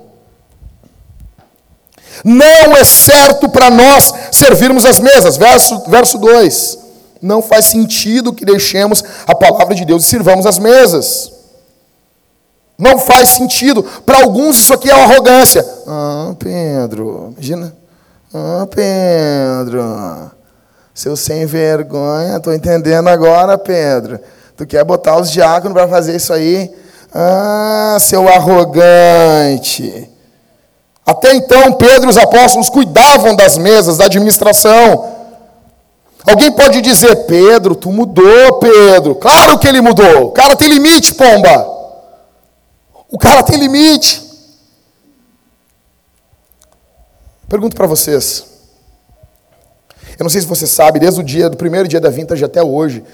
[2.24, 5.38] Não é certo para nós servirmos as mesas.
[5.38, 6.80] Verso, verso 2.
[7.22, 11.35] Não faz sentido que deixemos a palavra de Deus e sirvamos as mesas.
[12.78, 13.84] Não faz sentido.
[14.06, 15.66] Para alguns isso aqui é arrogância.
[15.88, 17.74] Ah, Pedro, imagina.
[18.34, 19.82] Ah, Pedro,
[20.94, 24.20] seu sem vergonha, estou entendendo agora, Pedro.
[24.58, 26.70] Tu quer botar os diáconos para fazer isso aí?
[27.14, 30.10] Ah, seu arrogante.
[31.06, 35.16] Até então, Pedro e os apóstolos cuidavam das mesas, da administração.
[36.28, 39.16] Alguém pode dizer, Pedro, tu mudou, Pedro.
[39.16, 40.26] Claro que ele mudou.
[40.26, 41.75] O cara tem limite, pomba.
[43.16, 44.22] O cara tem limite.
[47.48, 48.46] Pergunto para vocês.
[50.20, 52.62] Eu não sei se você sabe, desde o dia do primeiro dia da vintage até
[52.62, 53.06] hoje,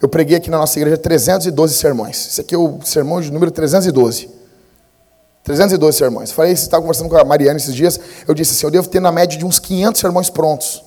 [0.00, 2.28] eu preguei aqui na nossa igreja 312 sermões.
[2.28, 4.30] Esse aqui é o sermão de número 312.
[5.44, 6.32] 312 sermões.
[6.32, 8.98] Falei, você estava conversando com a Mariana esses dias, eu disse assim, eu devo ter
[8.98, 10.82] na média de uns 500 sermões prontos.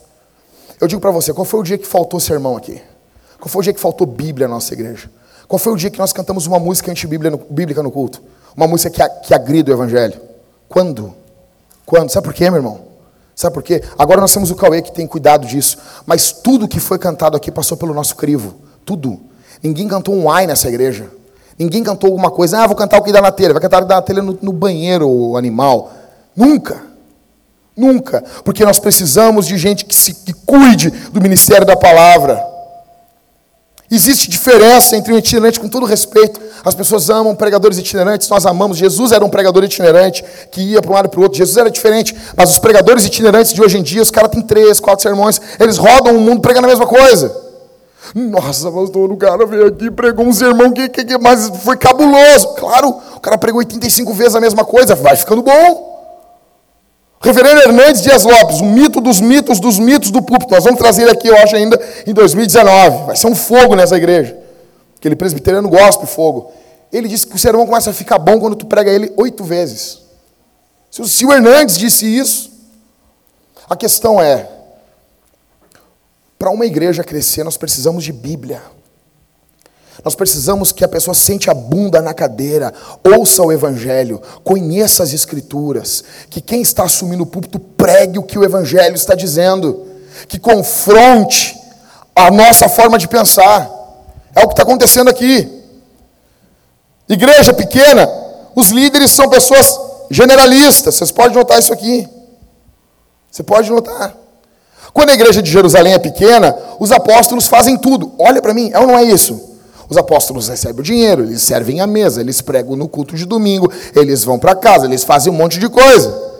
[0.81, 2.81] Eu digo para você, qual foi o dia que faltou sermão aqui?
[3.39, 5.11] Qual foi o dia que faltou Bíblia na nossa igreja?
[5.47, 8.19] Qual foi o dia que nós cantamos uma música antibíblica no culto?
[8.55, 10.19] Uma música que, que agrida o Evangelho.
[10.69, 11.13] Quando?
[11.85, 12.09] Quando?
[12.09, 12.81] Sabe por quê, meu irmão?
[13.35, 13.81] Sabe por quê?
[13.97, 15.77] Agora nós temos o Cauê que tem cuidado disso.
[16.05, 18.55] Mas tudo que foi cantado aqui passou pelo nosso crivo.
[18.85, 19.19] Tudo.
[19.61, 21.09] Ninguém cantou um ai nessa igreja.
[21.57, 22.59] Ninguém cantou alguma coisa.
[22.59, 23.53] Ah, vou cantar o que dá na telha.
[23.53, 25.91] Vai cantar o que dá na telha no, no banheiro, o animal.
[26.35, 26.83] Nunca.
[27.75, 28.23] Nunca.
[28.43, 32.52] Porque nós precisamos de gente que, se, que cuide do ministério da palavra.
[33.95, 36.41] Existe diferença entre um itinerante, com todo respeito.
[36.65, 38.75] As pessoas amam pregadores itinerantes, nós amamos.
[38.75, 41.37] Jesus era um pregador itinerante que ia para um lado e para o outro.
[41.37, 44.79] Jesus era diferente, mas os pregadores itinerantes de hoje em dia, os caras têm três,
[44.79, 47.39] quatro sermões, eles rodam o mundo pregando a mesma coisa.
[48.15, 51.77] Nossa, pastor, o cara veio aqui e pregou um sermão que, que, que, mas foi
[51.77, 52.47] cabuloso.
[52.55, 55.92] Claro, o cara pregou 85 vezes a mesma coisa, vai ficando bom.
[57.23, 60.53] Reverendo Hernandes Dias Lopes, o mito dos mitos dos mitos do púlpito.
[60.53, 63.05] Nós vamos trazer aqui, eu acho, ainda em 2019.
[63.05, 64.37] Vai ser um fogo nessa igreja.
[64.97, 66.51] Aquele presbiteriano gosta de fogo.
[66.91, 70.01] Ele disse que o sermão começa a ficar bom quando tu prega ele oito vezes.
[70.91, 72.51] Se o Hernandes disse isso,
[73.69, 74.49] a questão é:
[76.37, 78.61] para uma igreja crescer, nós precisamos de Bíblia.
[80.03, 85.13] Nós precisamos que a pessoa sente a bunda na cadeira, ouça o Evangelho, conheça as
[85.13, 89.85] Escrituras, que quem está assumindo o púlpito pregue o que o Evangelho está dizendo,
[90.27, 91.57] que confronte
[92.15, 93.69] a nossa forma de pensar.
[94.35, 95.61] É o que está acontecendo aqui.
[97.07, 98.09] Igreja pequena,
[98.55, 99.79] os líderes são pessoas
[100.09, 102.07] generalistas, vocês podem notar isso aqui.
[103.31, 104.15] Você pode notar.
[104.93, 108.13] Quando a igreja de Jerusalém é pequena, os apóstolos fazem tudo.
[108.19, 109.52] Olha para mim, é ou não é isso?
[109.93, 113.71] Os apóstolos recebem o dinheiro, eles servem a mesa, eles pregam no culto de domingo,
[113.95, 116.33] eles vão para casa, eles fazem um monte de coisa.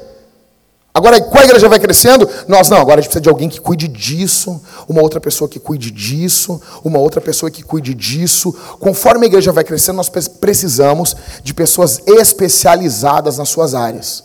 [0.92, 3.62] Agora, com a igreja vai crescendo, nós não, agora a gente precisa de alguém que
[3.62, 8.52] cuide disso, uma outra pessoa que cuide disso, uma outra pessoa que cuide disso.
[8.80, 14.24] Conforme a igreja vai crescendo, nós precisamos de pessoas especializadas nas suas áreas.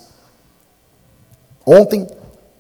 [1.67, 2.07] Ontem,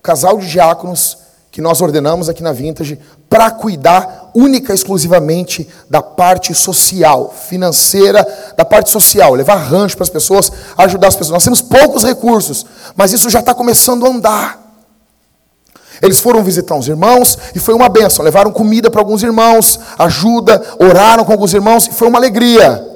[0.02, 1.16] casal de diáconos
[1.50, 8.26] que nós ordenamos aqui na Vintage para cuidar única e exclusivamente da parte social, financeira,
[8.56, 11.34] da parte social, levar rancho para as pessoas, ajudar as pessoas.
[11.34, 12.64] Nós temos poucos recursos,
[12.96, 14.68] mas isso já está começando a andar.
[16.00, 18.24] Eles foram visitar uns irmãos e foi uma benção.
[18.24, 22.86] Levaram comida para alguns irmãos, ajuda, oraram com alguns irmãos e foi uma alegria.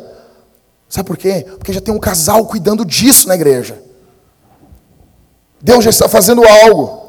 [0.88, 1.46] Sabe por quê?
[1.58, 3.82] Porque já tem um casal cuidando disso na igreja.
[5.60, 7.01] Deus já está fazendo algo.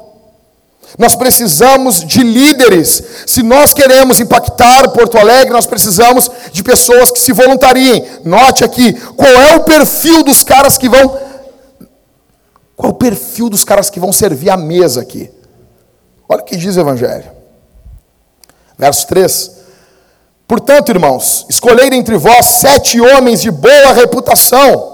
[0.96, 3.02] Nós precisamos de líderes.
[3.26, 8.04] Se nós queremos impactar Porto Alegre, nós precisamos de pessoas que se voluntariem.
[8.24, 11.18] Note aqui, qual é o perfil dos caras que vão
[12.76, 15.30] Qual é o perfil dos caras que vão servir a mesa aqui?
[16.28, 17.30] Olha o que diz o evangelho.
[18.78, 19.50] Verso 3.
[20.46, 24.92] Portanto, irmãos, escolhei entre vós sete homens de boa reputação.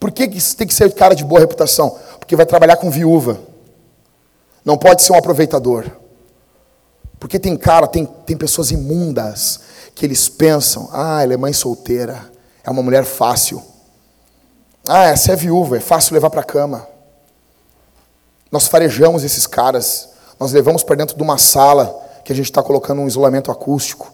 [0.00, 1.96] Por que tem que ser cara de boa reputação?
[2.18, 3.38] Porque vai trabalhar com viúva.
[4.66, 5.88] Não pode ser um aproveitador.
[7.20, 9.60] Porque tem cara, tem, tem pessoas imundas
[9.94, 12.28] que eles pensam: ah, ela é mãe solteira,
[12.64, 13.62] é uma mulher fácil.
[14.88, 16.86] Ah, essa é viúva, é fácil levar para a cama.
[18.50, 22.60] Nós farejamos esses caras, nós levamos para dentro de uma sala que a gente está
[22.60, 24.12] colocando um isolamento acústico.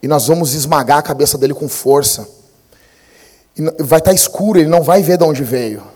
[0.00, 2.28] E nós vamos esmagar a cabeça dele com força.
[3.56, 5.93] E vai estar tá escuro, ele não vai ver de onde veio.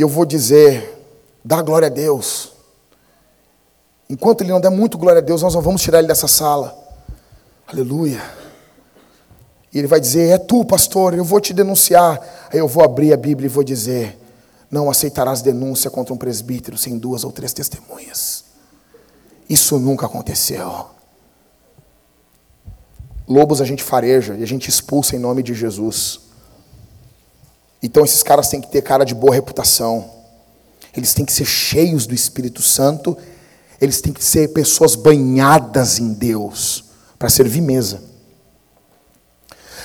[0.00, 0.98] E eu vou dizer:
[1.44, 2.52] dá glória a Deus.
[4.08, 6.74] Enquanto ele não der muito glória a Deus, nós não vamos tirar ele dessa sala.
[7.66, 8.18] Aleluia.
[9.70, 12.18] E ele vai dizer: É tu, pastor, eu vou te denunciar.
[12.50, 14.18] Aí eu vou abrir a Bíblia e vou dizer:
[14.70, 18.46] Não aceitarás denúncia contra um presbítero sem duas ou três testemunhas.
[19.50, 20.86] Isso nunca aconteceu.
[23.28, 26.29] Lobos a gente fareja e a gente expulsa em nome de Jesus.
[27.82, 30.10] Então esses caras têm que ter cara de boa reputação.
[30.96, 33.16] Eles têm que ser cheios do Espírito Santo.
[33.80, 36.84] Eles têm que ser pessoas banhadas em Deus
[37.18, 38.02] para servir mesa.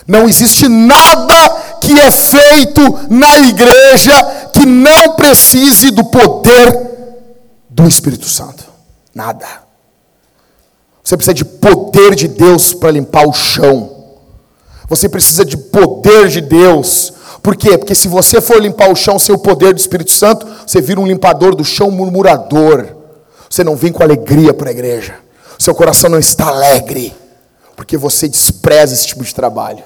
[0.07, 6.85] Não existe nada que é feito na igreja que não precise do poder
[7.69, 8.65] do Espírito Santo.
[9.13, 9.65] Nada.
[11.03, 14.15] Você precisa de poder de Deus para limpar o chão.
[14.87, 17.13] Você precisa de poder de Deus.
[17.45, 17.77] Por quê?
[17.77, 20.99] Porque se você for limpar o chão sem o poder do Espírito Santo, você vira
[20.99, 22.87] um limpador do chão murmurador.
[23.47, 25.13] Você não vem com alegria para a igreja.
[25.59, 27.15] Seu coração não está alegre.
[27.75, 29.83] Porque você despreza esse tipo de trabalho.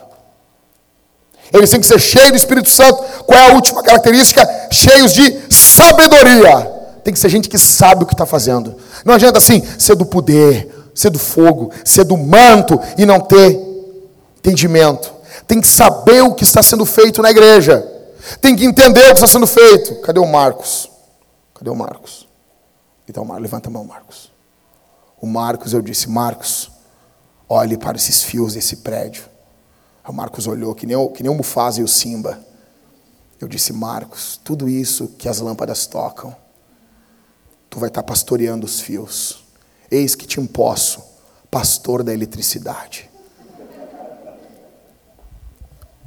[1.51, 3.03] Eles têm que ser cheios do Espírito Santo.
[3.26, 4.47] Qual é a última característica?
[4.72, 6.66] Cheios de sabedoria.
[7.03, 8.78] Tem que ser gente que sabe o que está fazendo.
[9.03, 13.60] Não adianta assim, ser do poder, ser do fogo, ser do manto e não ter
[14.38, 15.19] entendimento.
[15.50, 17.82] Tem que saber o que está sendo feito na igreja.
[18.39, 20.00] Tem que entender o que está sendo feito.
[20.02, 20.88] Cadê o Marcos?
[21.56, 22.30] Cadê o Marcos?
[23.08, 24.32] Então, levanta a mão, Marcos.
[25.20, 26.70] O Marcos, eu disse, Marcos,
[27.50, 29.24] olhe para esses fios desse prédio.
[30.08, 32.39] O Marcos olhou, que nem, o, que nem o Mufasa e o Simba.
[33.41, 36.36] Eu disse, Marcos, tudo isso que as lâmpadas tocam,
[37.72, 39.43] tu vai estar pastoreando os fios.
[39.89, 41.02] Eis que te imposto,
[41.50, 43.09] pastor da eletricidade.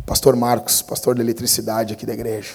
[0.06, 2.54] Pastor Marcos, pastor da eletricidade aqui da igreja.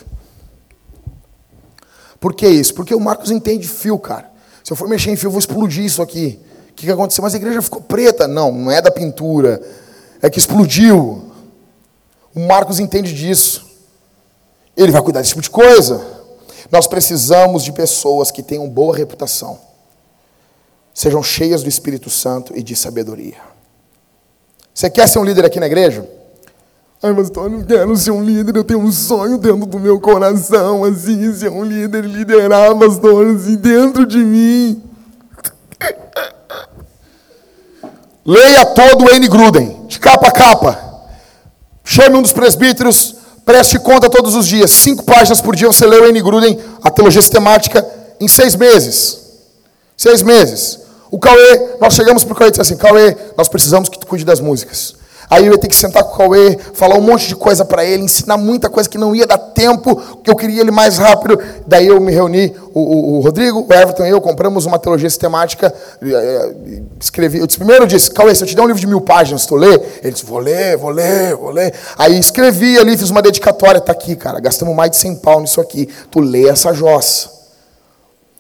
[2.20, 2.74] Por que isso?
[2.74, 4.32] Porque o Marcos entende fio, cara.
[4.64, 6.40] Se eu for mexer em fio, eu vou explodir isso aqui.
[6.70, 7.22] O que, que aconteceu?
[7.22, 8.28] Mas a igreja ficou preta.
[8.28, 9.62] Não, não é da pintura.
[10.22, 11.32] É que explodiu.
[12.36, 13.66] O Marcos entende disso.
[14.76, 16.06] Ele vai cuidar desse tipo de coisa.
[16.72, 19.68] Nós precisamos de pessoas que tenham boa reputação
[20.98, 23.38] sejam cheias do Espírito Santo e de sabedoria.
[24.74, 26.10] Você quer ser um líder aqui na igreja?
[27.02, 30.84] Ai, pastor, eu quero ser um líder, eu tenho um sonho dentro do meu coração,
[30.84, 34.82] assim, ser um líder, liderar, pastor, assim, dentro de mim.
[38.26, 39.28] Leia todo o N.
[39.28, 40.78] Gruden, de capa a capa.
[41.84, 44.72] Chame um dos presbíteros, preste conta todos os dias.
[44.72, 46.20] Cinco páginas por dia você lê o N.
[46.20, 47.88] Gruden, a teologia sistemática,
[48.20, 49.20] em seis meses.
[49.96, 50.80] Seis meses.
[51.12, 54.08] O Cauê, nós chegamos para o Cauê e disse assim: Cauê, nós precisamos que tu
[54.08, 54.97] cuide das músicas.
[55.30, 57.84] Aí eu ia ter que sentar com o Cauê, falar um monte de coisa para
[57.84, 61.38] ele, ensinar muita coisa que não ia dar tempo, que eu queria ele mais rápido.
[61.66, 65.10] Daí eu me reuni, o, o, o Rodrigo, o Everton e eu compramos uma teologia
[65.10, 65.74] sistemática.
[66.02, 68.80] Eh, eh, escrevi, eu disse, primeiro eu disse, Cauê, se eu te der um livro
[68.80, 69.74] de mil páginas, tu lê?
[70.02, 71.74] Ele disse, vou ler, vou ler, vou ler.
[71.98, 75.60] Aí escrevi ali, fiz uma dedicatória, tá aqui, cara, gastamos mais de 100 pau nisso
[75.60, 75.90] aqui.
[76.10, 77.36] Tu lê essa jossa.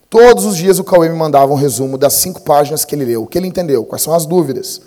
[0.09, 3.23] Todos os dias o Cauê me mandava um resumo das cinco páginas que ele leu,
[3.23, 4.79] o que ele entendeu, quais são as dúvidas.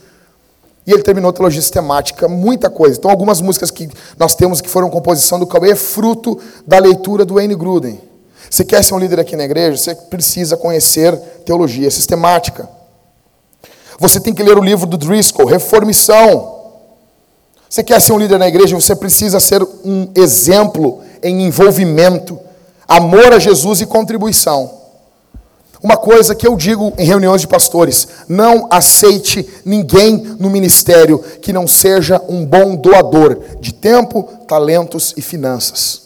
[0.86, 2.96] E ele terminou teologia sistemática, muita coisa.
[2.96, 7.24] Então, algumas músicas que nós temos que foram composição do Cauê é fruto da leitura
[7.24, 8.00] do Wayne Gruden.
[8.48, 9.76] Você quer ser um líder aqui na igreja?
[9.76, 12.68] Você precisa conhecer teologia sistemática.
[13.98, 16.60] Você tem que ler o livro do Driscoll, Reformição.
[17.68, 18.74] Você quer ser um líder na igreja?
[18.74, 22.40] Você precisa ser um exemplo em envolvimento,
[22.88, 24.79] amor a Jesus e contribuição.
[25.82, 31.52] Uma coisa que eu digo em reuniões de pastores: não aceite ninguém no ministério que
[31.52, 36.02] não seja um bom doador de tempo, talentos e finanças.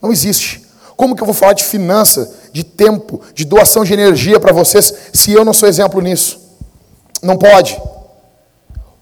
[0.00, 0.64] Não existe.
[0.96, 4.92] Como que eu vou falar de finança, de tempo, de doação de energia para vocês
[5.12, 6.38] se eu não sou exemplo nisso?
[7.22, 7.80] Não pode.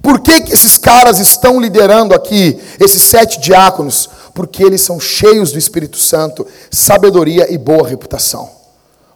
[0.00, 4.08] Por que, que esses caras estão liderando aqui, esses sete diáconos?
[4.32, 8.57] Porque eles são cheios do Espírito Santo, sabedoria e boa reputação.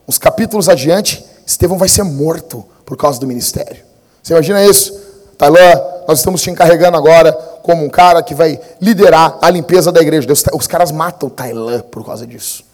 [0.06, 3.84] Uns capítulos adiante, Estevão vai ser morto por causa do ministério.
[4.22, 4.92] Você imagina isso?
[5.38, 5.58] Tailã,
[6.06, 7.32] nós estamos te encarregando agora
[7.62, 10.28] como um cara que vai liderar a limpeza da igreja.
[10.52, 12.64] Os caras matam Tailã por causa disso.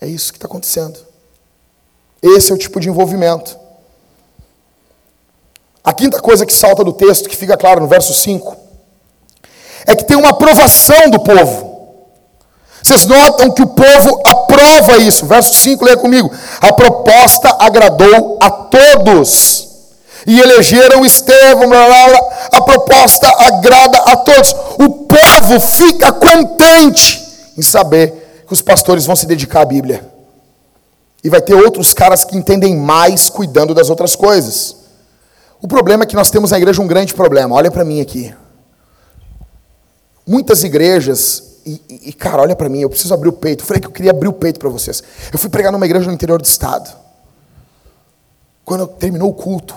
[0.00, 0.98] É isso que está acontecendo.
[2.22, 3.58] Esse é o tipo de envolvimento.
[5.82, 8.56] A quinta coisa que salta do texto, que fica claro no verso 5,
[9.86, 11.69] é que tem uma aprovação do povo.
[12.82, 15.26] Vocês notam que o povo aprova isso.
[15.26, 16.30] Verso 5, leia comigo.
[16.60, 19.68] A proposta agradou a todos.
[20.26, 22.20] E elegeram Estevão, blá, blá, blá.
[22.52, 24.54] a proposta agrada a todos.
[24.78, 27.22] O povo fica contente
[27.56, 30.08] em saber que os pastores vão se dedicar à Bíblia.
[31.22, 34.76] E vai ter outros caras que entendem mais cuidando das outras coisas.
[35.60, 37.54] O problema é que nós temos na igreja um grande problema.
[37.54, 38.34] Olha para mim aqui.
[40.26, 43.62] Muitas igrejas, e, e cara, olha para mim, eu preciso abrir o peito.
[43.62, 45.02] Eu falei que eu queria abrir o peito para vocês.
[45.32, 46.90] Eu fui pregar numa igreja no interior do estado.
[48.64, 49.76] Quando terminou o culto,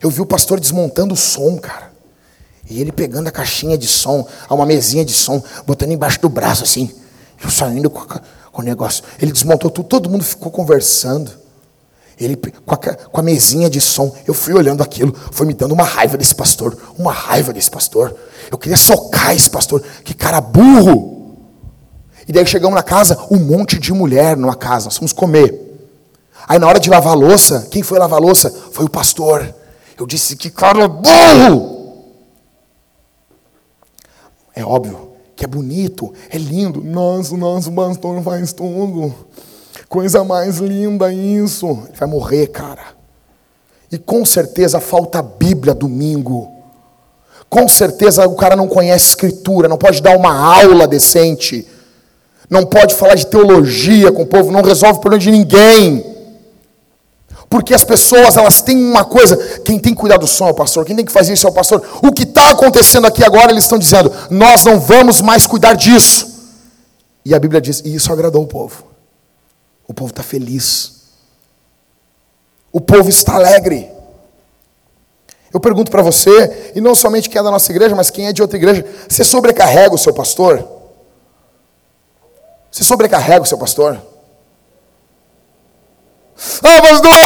[0.00, 1.92] eu vi o pastor desmontando o som, cara.
[2.68, 6.64] E ele pegando a caixinha de som, uma mesinha de som, botando embaixo do braço
[6.64, 6.90] assim.
[7.50, 8.06] Saindo com,
[8.50, 9.04] com o negócio.
[9.20, 11.30] Ele desmontou tudo, todo mundo ficou conversando.
[12.18, 15.72] Ele com a, com a mesinha de som, eu fui olhando aquilo, foi me dando
[15.72, 18.14] uma raiva desse pastor, uma raiva desse pastor.
[18.50, 21.36] Eu queria socar esse pastor, que cara burro.
[22.26, 25.60] E daí chegamos na casa, um monte de mulher numa casa, nós fomos comer.
[26.46, 28.50] Aí na hora de lavar louça, quem foi lavar louça?
[28.72, 29.54] Foi o pastor.
[29.98, 31.74] Eu disse que cara burro.
[34.54, 36.82] É óbvio que é bonito, é lindo.
[36.82, 39.12] Nossa, nosso pastor faz tudo.
[39.88, 41.66] Coisa mais linda isso.
[41.88, 42.94] Ele vai morrer, cara.
[43.90, 46.52] E com certeza falta Bíblia domingo.
[47.48, 51.68] Com certeza o cara não conhece escritura, não pode dar uma aula decente.
[52.50, 56.14] Não pode falar de teologia com o povo, não resolve o problema de ninguém.
[57.48, 60.54] Porque as pessoas, elas têm uma coisa, quem tem que cuidar do som é o
[60.54, 61.86] pastor, quem tem que fazer isso é o pastor.
[62.02, 66.26] O que está acontecendo aqui agora, eles estão dizendo, nós não vamos mais cuidar disso.
[67.24, 68.93] E a Bíblia diz, e isso agradou o povo.
[69.86, 71.02] O povo está feliz.
[72.72, 73.90] O povo está alegre.
[75.52, 78.32] Eu pergunto para você, e não somente quem é da nossa igreja, mas quem é
[78.32, 80.68] de outra igreja, você sobrecarrega o seu pastor?
[82.72, 84.02] Você sobrecarrega o seu pastor?
[86.60, 87.20] Ah, pastor!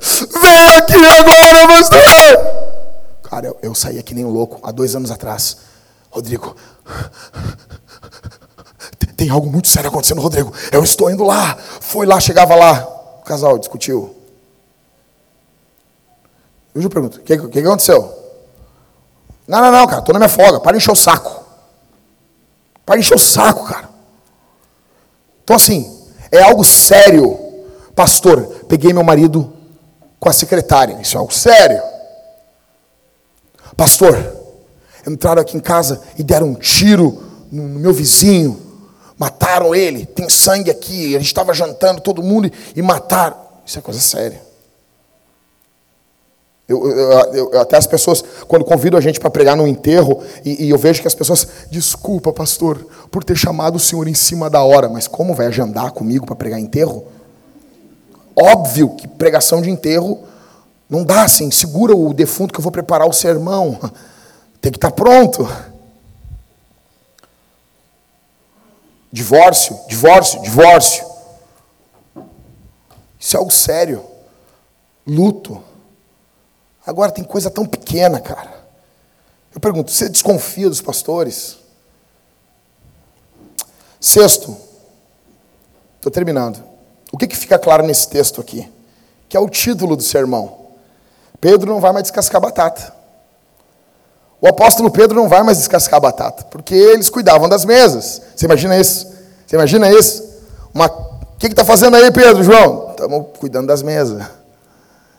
[0.40, 2.64] Vem aqui agora, pastor!
[3.24, 5.58] Cara, eu, eu saí aqui nem um louco há dois anos atrás.
[6.10, 6.56] Rodrigo,
[9.24, 10.52] tem algo muito sério acontecendo, Rodrigo.
[10.70, 11.56] Eu estou indo lá.
[11.80, 12.86] Foi lá, chegava lá.
[13.20, 14.14] O casal discutiu.
[16.74, 18.12] Eu pergunto: o que, que, que aconteceu?
[19.48, 20.60] Não, não, não, cara, estou na minha folga.
[20.60, 21.42] Para de encher o saco.
[22.84, 23.88] Para de encher o saco, cara.
[25.42, 27.40] Então, assim, é algo sério.
[27.94, 29.54] Pastor, peguei meu marido
[30.20, 31.00] com a secretária.
[31.00, 31.82] Isso é algo sério.
[33.74, 34.14] Pastor,
[35.06, 38.63] entraram aqui em casa e deram um tiro no meu vizinho.
[39.18, 41.14] Mataram ele, tem sangue aqui.
[41.14, 43.36] A gente estava jantando, todo mundo, e mataram.
[43.64, 44.42] Isso é coisa séria.
[46.66, 50.64] Eu, eu, eu, até as pessoas, quando convidam a gente para pregar no enterro, e,
[50.64, 54.48] e, eu vejo que as pessoas, desculpa, pastor, por ter chamado o senhor em cima
[54.48, 57.04] da hora, mas como vai agendar comigo para pregar enterro?
[58.34, 60.24] Óbvio que pregação de enterro
[60.88, 63.78] não dá assim, segura o defunto que eu vou preparar o sermão,
[64.60, 65.46] tem que estar tá pronto.
[69.14, 71.06] Divórcio, divórcio, divórcio.
[73.16, 74.04] Isso é algo sério.
[75.06, 75.62] Luto.
[76.84, 78.66] Agora tem coisa tão pequena, cara.
[79.54, 81.58] Eu pergunto, você desconfia dos pastores?
[84.00, 84.56] Sexto,
[85.94, 86.60] estou terminando.
[87.12, 88.68] O que, que fica claro nesse texto aqui?
[89.28, 90.70] Que é o título do sermão.
[91.40, 92.92] Pedro não vai mais descascar batata.
[94.44, 98.20] O apóstolo Pedro não vai mais descascar batata, porque eles cuidavam das mesas.
[98.36, 99.06] Você imagina isso?
[99.46, 100.22] Você imagina isso?
[100.74, 100.84] Uma...
[100.84, 102.90] O que está fazendo aí, Pedro, João?
[102.90, 104.22] Estamos cuidando das mesas.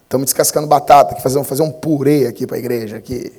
[0.04, 2.98] Estamos descascando batata, que fazemos fazer um purê aqui para a igreja.
[2.98, 3.32] Aqui.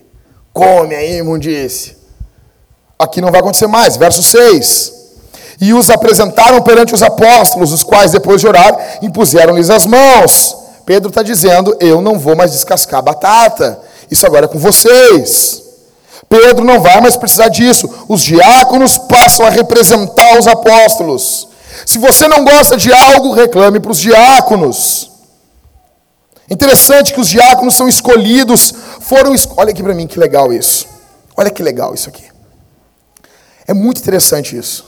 [0.52, 1.96] Come aí, imundice.
[3.00, 3.96] Aqui não vai acontecer mais.
[3.96, 4.94] Verso 6.
[5.62, 10.54] E os apresentaram perante os apóstolos, os quais, depois de orar, impuseram-lhes as mãos.
[10.86, 13.80] Pedro está dizendo: Eu não vou mais descascar batata.
[14.12, 15.66] Isso agora é com vocês.
[16.30, 17.90] Pedro não vai mais precisar disso.
[18.08, 21.48] Os diáconos passam a representar os apóstolos.
[21.86, 25.12] Se você não gosta de algo, reclame para os diáconos.
[26.50, 30.88] Interessante que os diáconos são escolhidos, foram Olha aqui para mim que legal isso.
[31.36, 32.24] Olha que legal isso aqui.
[33.68, 34.86] É muito interessante isso.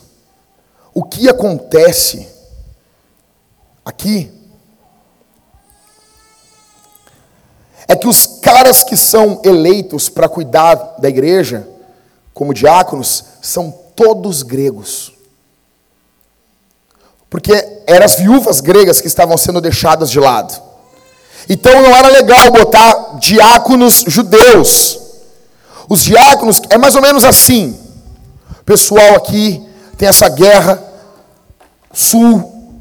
[0.94, 2.28] O que acontece
[3.86, 4.32] aqui
[7.90, 11.68] é que os caras que são eleitos para cuidar da igreja,
[12.36, 15.12] como diáconos, são todos gregos.
[17.32, 17.52] Porque
[17.88, 20.62] eram as viúvas gregas que estavam sendo deixadas de lado.
[21.50, 25.00] Então não era legal botar diáconos judeus.
[25.90, 27.76] Os diáconos é mais ou menos assim.
[28.62, 29.68] O pessoal aqui
[29.98, 30.80] tem essa guerra
[31.92, 32.72] sul,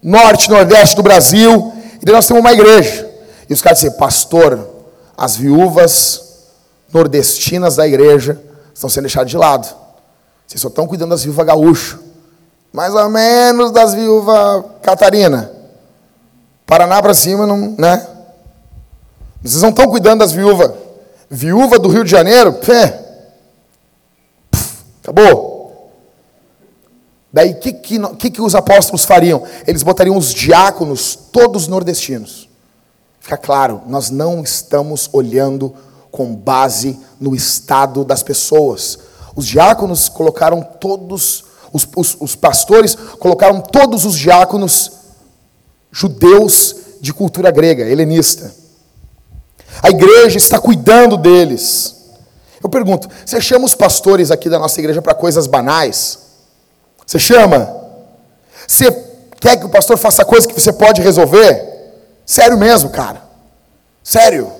[0.00, 3.13] norte, nordeste do Brasil, e nós temos uma igreja.
[3.48, 4.68] E os caras dizem, pastor,
[5.16, 6.24] as viúvas
[6.92, 8.40] nordestinas da igreja
[8.72, 9.74] estão sendo deixadas de lado.
[10.46, 12.00] Vocês só estão cuidando das viúvas gaúcho.
[12.72, 15.50] Mais ou menos das viúvas Catarina.
[16.66, 18.06] Paraná para cima, não, né?
[19.42, 20.72] Vocês não estão cuidando das viúvas.
[21.30, 23.00] Viúva do Rio de Janeiro, pé.
[25.02, 25.90] Acabou.
[27.32, 29.42] Daí o que, que, que, que os apóstolos fariam?
[29.66, 32.43] Eles botariam os diáconos todos nordestinos.
[33.24, 35.74] Fica claro, nós não estamos olhando
[36.10, 38.98] com base no estado das pessoas.
[39.34, 44.92] Os diáconos colocaram todos, os, os, os pastores colocaram todos os diáconos
[45.90, 48.54] judeus de cultura grega, helenista.
[49.82, 51.96] A igreja está cuidando deles.
[52.62, 56.18] Eu pergunto, você chama os pastores aqui da nossa igreja para coisas banais?
[57.06, 57.74] Você chama?
[58.68, 58.92] Você
[59.40, 61.72] quer que o pastor faça coisas que você pode resolver?
[62.26, 63.22] Sério mesmo, cara.
[64.02, 64.52] Sério.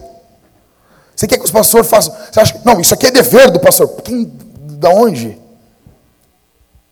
[1.14, 2.14] Você quer que os pastores façam.
[2.32, 2.60] Você acha.
[2.64, 3.88] Não, isso aqui é dever do pastor.
[4.02, 4.30] Quem,
[4.78, 5.38] da onde?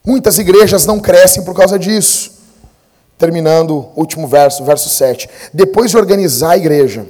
[0.05, 2.33] Muitas igrejas não crescem por causa disso.
[3.19, 5.29] Terminando o último verso, verso 7.
[5.53, 7.07] Depois de organizar a igreja,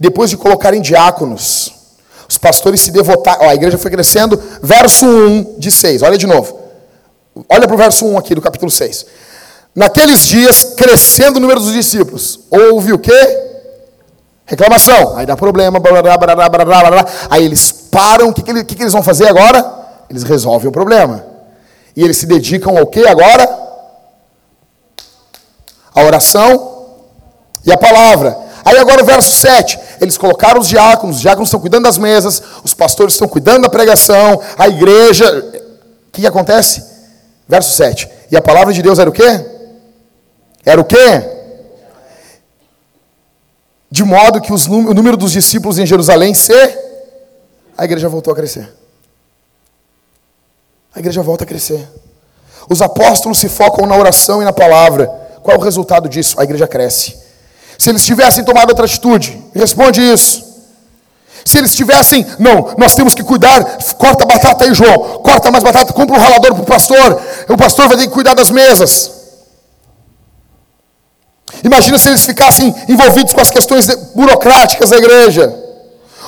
[0.00, 1.74] depois de colocarem diáconos,
[2.28, 3.48] os pastores se devotaram.
[3.48, 4.40] a igreja foi crescendo.
[4.62, 6.02] Verso 1 de 6.
[6.02, 6.58] Olha de novo.
[7.48, 9.06] Olha para o verso 1 aqui do capítulo 6.
[9.74, 13.48] Naqueles dias, crescendo o número dos discípulos, houve o quê?
[14.48, 15.16] Reclamação.
[15.16, 15.78] Aí dá problema.
[15.78, 17.06] Blá, blá, blá.
[17.28, 18.30] Aí eles param.
[18.30, 19.64] O que, que, que eles vão fazer agora?
[20.08, 21.24] Eles resolvem o problema.
[21.94, 23.46] E eles se dedicam ao que agora?
[25.94, 26.86] A oração
[27.64, 28.38] e a palavra.
[28.64, 29.78] Aí agora o verso 7.
[30.00, 33.68] Eles colocaram os diáconos, os diáconos estão cuidando das mesas, os pastores estão cuidando da
[33.68, 35.38] pregação, a igreja.
[36.08, 36.82] O que, que acontece?
[37.46, 38.08] Verso 7.
[38.30, 39.57] E a palavra de Deus era o quê?
[40.68, 41.22] Era o quê?
[43.90, 46.52] De modo que o número dos discípulos em Jerusalém se.
[47.76, 48.70] A igreja voltou a crescer.
[50.94, 51.88] A igreja volta a crescer.
[52.68, 55.06] Os apóstolos se focam na oração e na palavra.
[55.42, 56.38] Qual é o resultado disso?
[56.38, 57.16] A igreja cresce.
[57.78, 60.44] Se eles tivessem tomado outra atitude, responde isso.
[61.46, 63.64] Se eles tivessem, não, nós temos que cuidar,
[63.96, 67.56] corta a batata aí, João, corta mais batata, compra um ralador para o pastor, o
[67.56, 69.18] pastor vai ter que cuidar das mesas.
[71.64, 75.54] Imagina se eles ficassem envolvidos com as questões burocráticas da igreja.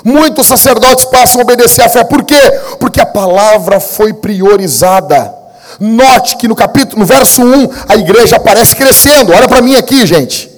[0.04, 2.04] Muitos sacerdotes passam a obedecer à fé.
[2.04, 2.40] Por quê?
[2.78, 5.34] Porque a palavra foi priorizada.
[5.78, 9.32] Note que no capítulo, no verso 1, a igreja aparece crescendo.
[9.32, 10.50] Olha para mim aqui, gente.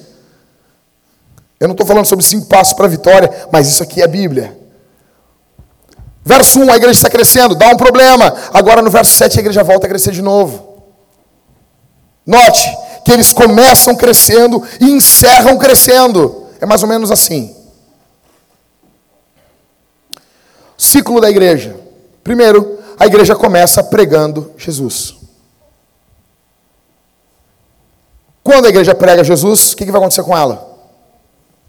[1.61, 4.09] Eu não estou falando sobre cinco passos para a vitória, mas isso aqui é a
[4.09, 4.57] Bíblia.
[6.25, 8.35] Verso 1, a igreja está crescendo, dá um problema.
[8.53, 10.73] Agora no verso 7, a igreja volta a crescer de novo.
[12.27, 16.47] Note, que eles começam crescendo e encerram crescendo.
[16.61, 17.57] É mais ou menos assim.
[20.77, 21.77] Ciclo da igreja.
[22.23, 25.17] Primeiro, a igreja começa pregando Jesus.
[28.43, 30.77] Quando a igreja prega Jesus, o que vai acontecer com ela?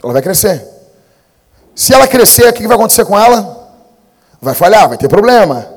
[0.03, 0.67] Ela vai crescer.
[1.75, 3.71] Se ela crescer, o que vai acontecer com ela?
[4.41, 5.67] Vai falhar, vai ter problema.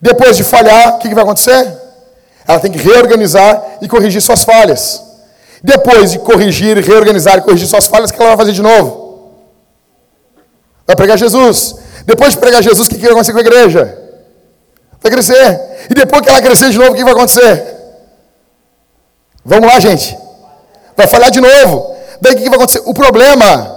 [0.00, 1.87] Depois de falhar, o que vai acontecer?
[2.48, 5.04] Ela tem que reorganizar e corrigir suas falhas.
[5.62, 9.34] Depois de corrigir, reorganizar e corrigir suas falhas, o que ela vai fazer de novo?
[10.86, 11.76] Vai pregar Jesus.
[12.06, 13.98] Depois de pregar Jesus, o que vai acontecer com a igreja?
[15.02, 15.86] Vai crescer.
[15.90, 17.76] E depois que ela crescer de novo, o que vai acontecer?
[19.44, 20.16] Vamos lá, gente.
[20.96, 21.94] Vai falhar de novo.
[22.18, 22.82] Daí o que vai acontecer?
[22.86, 23.76] O problema.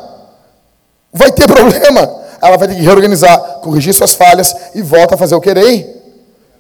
[1.12, 2.22] Vai ter problema.
[2.42, 6.02] Ela vai ter que reorganizar, corrigir suas falhas e volta a fazer o querer.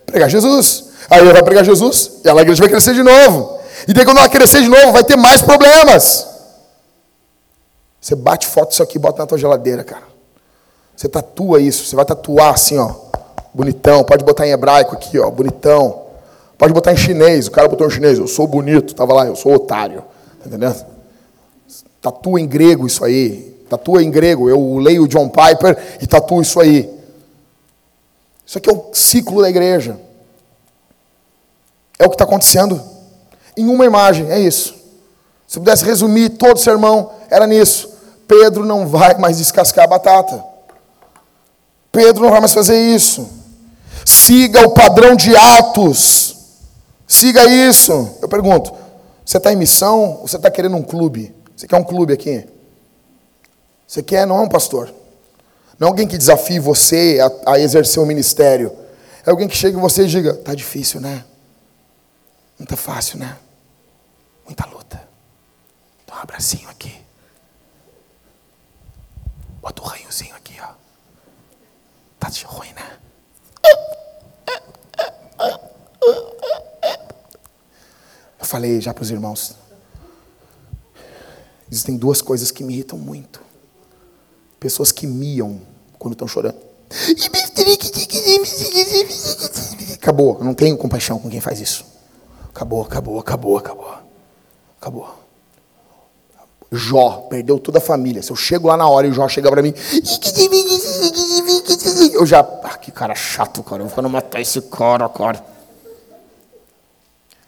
[0.06, 0.91] Pregar Jesus.
[1.10, 3.60] Aí ela vai pregar Jesus e a igreja vai crescer de novo.
[3.88, 6.28] E daí quando ela crescer de novo, vai ter mais problemas.
[8.00, 10.04] Você bate foto disso aqui e bota na tua geladeira, cara.
[10.96, 12.94] Você tatua isso, você vai tatuar assim, ó.
[13.54, 16.04] Bonitão, pode botar em hebraico aqui, ó, bonitão.
[16.58, 19.36] Pode botar em chinês, o cara botou em chinês, eu sou bonito, tava lá, eu
[19.36, 20.04] sou otário.
[20.40, 20.86] Tá entendendo?
[22.02, 23.52] Tatua em grego isso aí.
[23.70, 26.90] Tatua em grego, eu leio John Piper e tatuo isso aí.
[28.46, 29.98] Isso aqui é o ciclo da igreja.
[32.02, 32.82] É o que está acontecendo.
[33.56, 34.74] Em uma imagem, é isso.
[35.48, 37.94] Se pudesse resumir todo o sermão, era nisso.
[38.28, 40.44] Pedro não vai mais descascar a batata.
[41.92, 43.30] Pedro não vai mais fazer isso.
[44.04, 46.38] Siga o padrão de Atos.
[47.08, 48.18] Siga isso.
[48.20, 48.74] Eu pergunto:
[49.24, 51.36] você está em missão ou você está querendo um clube?
[51.56, 52.48] Você quer um clube aqui?
[53.86, 54.92] Você quer, não é um pastor.
[55.78, 58.72] Não é alguém que desafie você a, a exercer o um ministério.
[59.24, 61.26] É alguém que chega em você e diga: tá difícil, né?
[62.62, 63.40] Não tá fácil, né?
[64.46, 65.02] Muita luta.
[66.06, 66.96] Dá um abracinho aqui.
[69.60, 70.72] Bota o um ranhozinho aqui, ó.
[72.20, 73.00] Tá de ruim, né?
[78.40, 79.56] Eu falei já para os irmãos.
[81.72, 83.42] Existem duas coisas que me irritam muito.
[84.60, 85.60] Pessoas que miam
[85.98, 86.62] quando estão chorando.
[89.96, 91.90] Acabou, eu não tenho compaixão com quem faz isso.
[92.54, 93.98] Acabou, acabou, acabou, acabou.
[94.80, 95.22] Acabou.
[96.72, 98.22] Jó perdeu toda a família.
[98.24, 99.74] Se eu chego lá na hora e o Jó chega para mim,
[102.14, 103.84] eu já, ah, que cara chato, cara.
[103.84, 105.44] Eu vou matar esse cara, cara.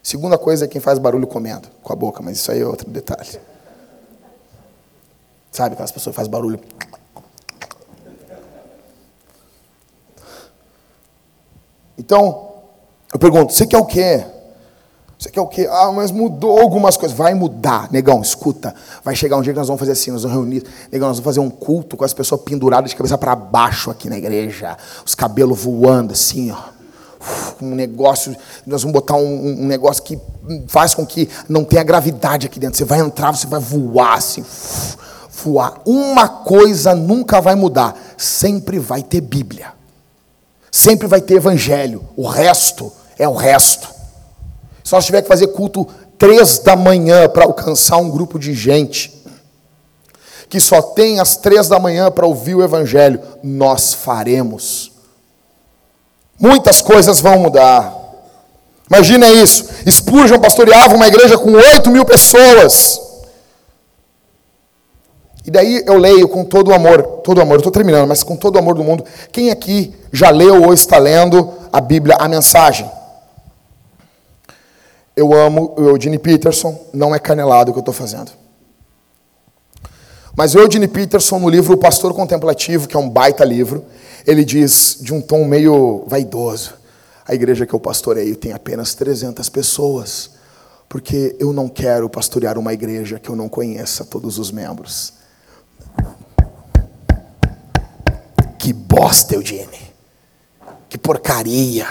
[0.01, 2.89] Segunda coisa é quem faz barulho comendo com a boca, mas isso aí é outro
[2.89, 3.39] detalhe.
[5.49, 6.59] Sabe aquelas pessoas fazem barulho?
[11.97, 12.51] Então,
[13.13, 14.25] eu pergunto, você quer o quê?
[15.24, 15.69] Você quer o quê?
[15.71, 17.17] Ah, mas mudou algumas coisas.
[17.17, 18.76] Vai mudar, negão, escuta.
[19.05, 20.65] Vai chegar um dia que nós vamos fazer assim, nós vamos reunir.
[20.91, 24.09] Negão, nós vamos fazer um culto com as pessoas penduradas de cabeça para baixo aqui
[24.09, 24.76] na igreja.
[25.05, 26.74] Os cabelos voando assim, ó
[27.61, 28.36] um negócio,
[28.67, 30.19] nós vamos botar um, um, negócio que
[30.67, 32.78] faz com que não tenha gravidade aqui dentro.
[32.78, 34.43] Você vai entrar, você vai voar assim,
[35.41, 35.80] voar.
[35.86, 39.67] Uma coisa nunca vai mudar, sempre vai ter Bíblia,
[40.69, 42.03] sempre vai ter Evangelho.
[42.17, 43.92] O resto é o resto.
[44.84, 49.21] Se nós tiver que fazer culto três da manhã para alcançar um grupo de gente
[50.49, 54.93] que só tem às três da manhã para ouvir o Evangelho, nós faremos
[56.43, 57.97] muitas coisas vão mudar.
[58.89, 59.65] Imagina isso.
[59.89, 62.99] Spurgeon pastoreava uma igreja com 8 mil pessoas.
[65.45, 68.36] E daí eu leio com todo o amor, todo o amor, estou terminando, mas com
[68.36, 69.05] todo o amor do mundo.
[69.31, 72.89] Quem aqui já leu ou está lendo a Bíblia, a mensagem?
[75.16, 78.32] Eu amo o Eugene Peterson, não é canelado o que eu estou fazendo.
[80.36, 83.86] Mas o Eugene Peterson, no livro O Pastor Contemplativo, que é um baita livro,
[84.26, 86.74] ele diz de um tom meio vaidoso:
[87.28, 90.32] a igreja que eu pastoreio tem apenas 300 pessoas,
[90.89, 95.14] porque eu não quero pastorear uma igreja que eu não conheça todos os membros.
[98.57, 99.93] Que bosta, Eugene.
[100.89, 101.86] Que porcaria.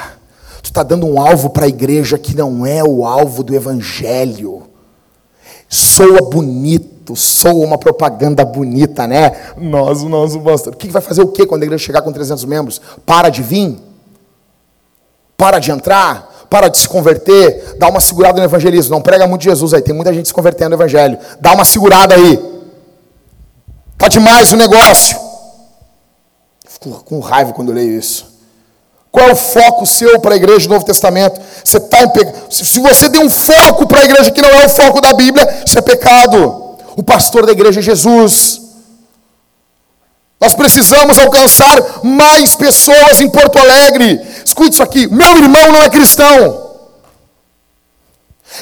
[0.73, 4.63] Está dando um alvo para a igreja que não é o alvo do evangelho.
[5.69, 9.53] Soa bonito, soa uma propaganda bonita, né?
[9.59, 10.73] Nós, o nosso pastor.
[10.73, 12.81] O que vai fazer o quê quando a igreja chegar com 300 membros?
[13.05, 13.79] Para de vir?
[15.37, 16.47] Para de entrar?
[16.49, 17.77] Para de se converter?
[17.79, 18.95] Dá uma segurada no evangelismo.
[18.95, 21.19] Não prega muito Jesus aí, tem muita gente se convertendo no evangelho.
[21.39, 22.63] Dá uma segurada aí.
[23.99, 25.21] Tá demais o negócio.
[26.67, 28.32] Fico com raiva quando eu leio isso.
[29.13, 31.41] Qual é o foco seu para a igreja do Novo Testamento?
[31.63, 32.27] Você tá em pe...
[32.51, 35.63] Se você der um foco para a igreja que não é o foco da Bíblia,
[35.65, 36.63] isso é pecado
[36.97, 38.61] o pastor da igreja é Jesus.
[40.41, 44.21] Nós precisamos alcançar mais pessoas em Porto Alegre.
[44.45, 46.71] Escute isso aqui: meu irmão não é cristão.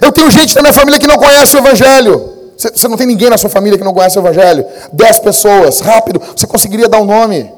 [0.01, 2.39] Eu tenho gente na minha família que não conhece o Evangelho.
[2.57, 4.67] Você não tem ninguém na sua família que não conhece o Evangelho?
[4.93, 7.51] Dez pessoas, rápido, você conseguiria dar um nome.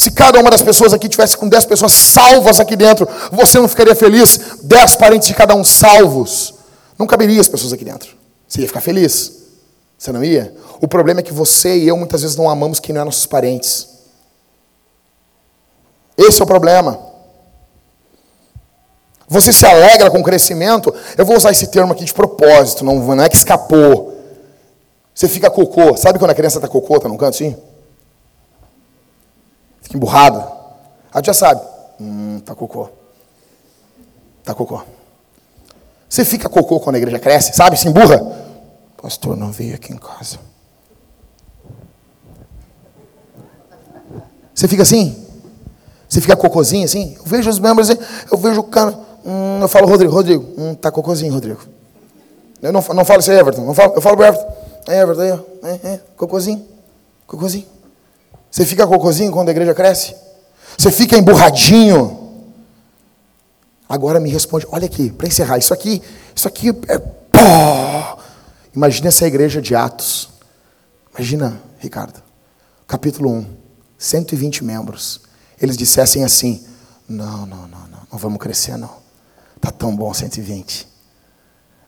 [0.00, 3.68] Se cada uma das pessoas aqui tivesse com dez pessoas salvas aqui dentro, você não
[3.68, 4.56] ficaria feliz?
[4.62, 6.54] Dez parentes de cada um salvos.
[6.98, 8.16] Não caberia as pessoas aqui dentro.
[8.48, 9.30] Você ia ficar feliz.
[9.98, 10.54] Você não ia?
[10.80, 13.26] O problema é que você e eu muitas vezes não amamos quem não é nossos
[13.26, 13.88] parentes.
[16.16, 16.98] Esse é o problema.
[19.28, 20.94] Você se alegra com o crescimento.
[21.18, 24.18] Eu vou usar esse termo aqui de propósito, não, não é que escapou.
[25.14, 25.94] Você fica cocô.
[25.98, 27.54] Sabe quando a criança está cocô, está num canto assim?
[29.90, 30.40] Fica emburrado.
[31.12, 31.60] A já sabe.
[32.00, 32.88] Hum, tá cocô.
[34.44, 34.80] Tá cocô.
[36.08, 37.76] Você fica cocô quando a igreja cresce, sabe?
[37.76, 38.38] Se emburra
[39.02, 40.38] pastor não veio aqui em casa.
[44.54, 45.26] Você fica assim?
[46.08, 47.16] Você fica cocôzinho assim?
[47.16, 48.96] Eu vejo os membros, eu vejo o cara.
[49.24, 51.60] Hum, eu falo, Rodrigo, Rodrigo, hum, tá cocôzinho, Rodrigo.
[52.60, 53.64] Eu não, não falo isso aí, Everton.
[53.64, 54.52] Não falo, eu falo pro Everton.
[54.86, 56.64] É, Everton, aí, é, é, cocôzinho,
[57.26, 57.79] cocôzinho.
[58.50, 60.14] Você fica cocôzinho quando a igreja cresce?
[60.76, 62.18] Você fica emburradinho?
[63.88, 66.02] Agora me responde, olha aqui, para encerrar, isso aqui,
[66.34, 66.98] isso aqui é.
[66.98, 68.20] Pô,
[68.74, 70.28] Imagina essa igreja de Atos.
[71.12, 72.22] Imagina, Ricardo.
[72.86, 73.46] Capítulo 1.
[73.98, 75.20] 120 membros.
[75.60, 76.64] Eles dissessem assim:
[77.08, 78.00] Não, não, não, não.
[78.12, 79.00] Não vamos crescer, não.
[79.60, 80.88] Tá tão bom 120.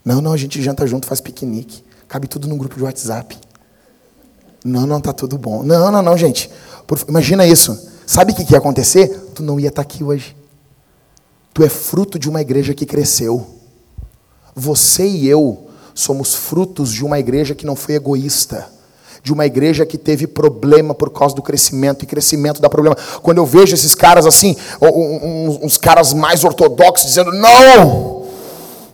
[0.05, 1.85] Não, não, a gente janta junto, faz piquenique.
[2.09, 3.39] Cabe tudo num grupo de WhatsApp.
[4.65, 5.63] Não, não, tá tudo bom.
[5.63, 6.51] Não, não, não, gente.
[7.09, 7.91] Imagina isso.
[8.07, 9.09] Sabe o que, que ia acontecer?
[9.35, 10.37] Tu não ia estar tá aqui hoje.
[11.53, 13.47] Tu é fruto de uma igreja que cresceu.
[14.55, 18.71] Você e eu somos frutos de uma igreja que não foi egoísta
[19.23, 22.97] de uma igreja que teve problema por causa do crescimento, e crescimento dá problema.
[23.23, 24.57] Quando eu vejo esses caras assim,
[25.63, 28.25] uns caras mais ortodoxos, dizendo: não,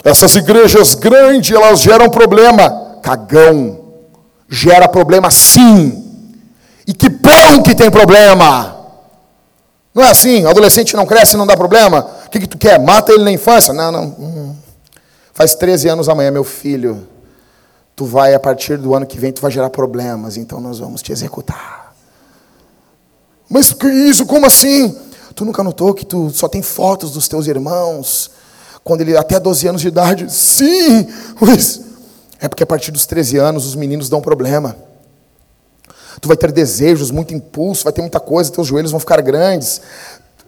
[0.05, 2.99] essas igrejas grandes, elas geram problema.
[3.03, 3.88] Cagão,
[4.49, 6.05] gera problema sim.
[6.87, 8.77] E que bom que tem problema.
[9.95, 10.47] Não é assim?
[10.47, 12.07] Adolescente não cresce não dá problema?
[12.27, 12.79] O que, que tu quer?
[12.79, 13.73] Mata ele na infância?
[13.73, 14.05] Não, não.
[14.19, 14.57] Hum.
[15.35, 17.07] Faz 13 anos amanhã, meu filho
[17.99, 21.03] tu vai, a partir do ano que vem, tu vai gerar problemas, então nós vamos
[21.03, 21.93] te executar.
[23.51, 24.25] Mas que isso?
[24.25, 24.97] Como assim?
[25.35, 28.31] Tu nunca notou que tu só tem fotos dos teus irmãos,
[28.85, 30.33] quando ele até 12 anos de idade?
[30.33, 31.09] Sim,
[31.43, 31.81] mas
[32.41, 34.77] é porque a partir dos 13 anos os meninos dão problema.
[36.21, 39.81] Tu vai ter desejos, muito impulso, vai ter muita coisa, teus joelhos vão ficar grandes.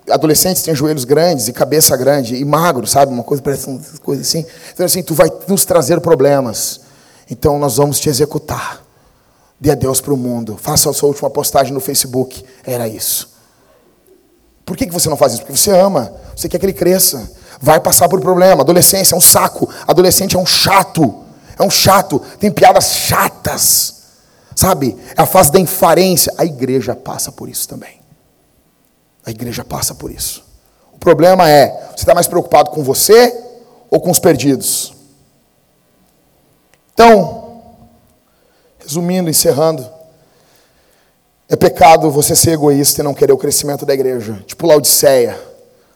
[0.09, 3.13] Adolescentes têm joelhos grandes e cabeça grande e magro, sabe?
[3.13, 4.45] Uma coisa parece uma coisa assim.
[4.73, 6.81] Então assim, tu vai nos trazer problemas.
[7.31, 8.83] Então nós vamos te executar.
[9.61, 10.57] Dê adeus para o mundo.
[10.57, 12.45] Faça a sua última postagem no Facebook.
[12.65, 13.31] Era isso.
[14.65, 15.43] Por que você não faz isso?
[15.43, 16.13] Porque você ama.
[16.35, 17.31] Você quer que ele cresça.
[17.61, 18.63] Vai passar por problema.
[18.63, 19.69] Adolescência é um saco.
[19.87, 21.30] Adolescente é um chato.
[21.61, 22.19] É um chato.
[22.41, 24.01] Tem piadas chatas.
[24.57, 24.97] Sabe?
[25.17, 26.33] É a fase da infarência.
[26.39, 28.01] A igreja passa por isso também.
[29.27, 30.43] A igreja passa por isso.
[30.91, 33.39] O problema é: você está mais preocupado com você
[33.91, 34.95] ou com os perdidos?
[36.95, 37.63] Então,
[38.79, 39.87] resumindo, encerrando,
[41.47, 44.43] é pecado você ser egoísta e não querer o crescimento da igreja.
[44.47, 45.50] Tipo Laodiceia.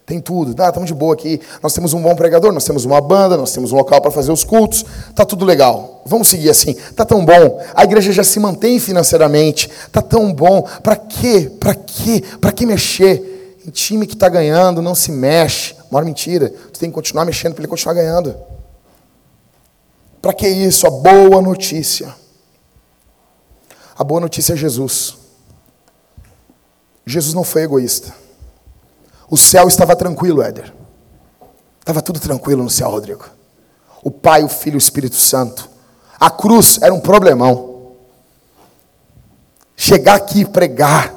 [0.06, 0.54] Tem tudo.
[0.62, 1.40] Ah, estamos de boa aqui.
[1.62, 4.30] Nós temos um bom pregador, nós temos uma banda, nós temos um local para fazer
[4.30, 4.84] os cultos.
[5.14, 6.02] Tá tudo legal.
[6.04, 6.74] Vamos seguir assim.
[6.94, 7.62] Tá tão bom.
[7.74, 9.70] A igreja já se mantém financeiramente.
[9.90, 10.62] Tá tão bom.
[10.82, 11.50] Para quê?
[11.58, 12.22] Para quê?
[12.38, 13.56] Para que mexer?
[13.66, 15.74] Em time que está ganhando, não se mexe.
[15.90, 16.50] Mora mentira.
[16.50, 18.36] Tu tem que continuar mexendo para ele continuar ganhando.
[20.20, 20.86] Para que isso?
[20.86, 22.14] A boa notícia.
[23.96, 25.16] A boa notícia é Jesus.
[27.06, 28.23] Jesus não foi egoísta.
[29.34, 30.72] O céu estava tranquilo, Éder.
[31.80, 33.24] Estava tudo tranquilo no céu, Rodrigo.
[34.00, 35.68] O Pai, o Filho e o Espírito Santo.
[36.20, 37.96] A cruz era um problemão.
[39.76, 41.12] Chegar aqui e pregar,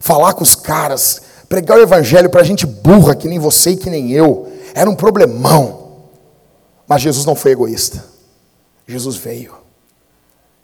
[0.00, 3.90] falar com os caras, pregar o evangelho para gente burra, que nem você e que
[3.90, 6.06] nem eu, era um problemão.
[6.88, 8.02] Mas Jesus não foi egoísta.
[8.86, 9.52] Jesus veio.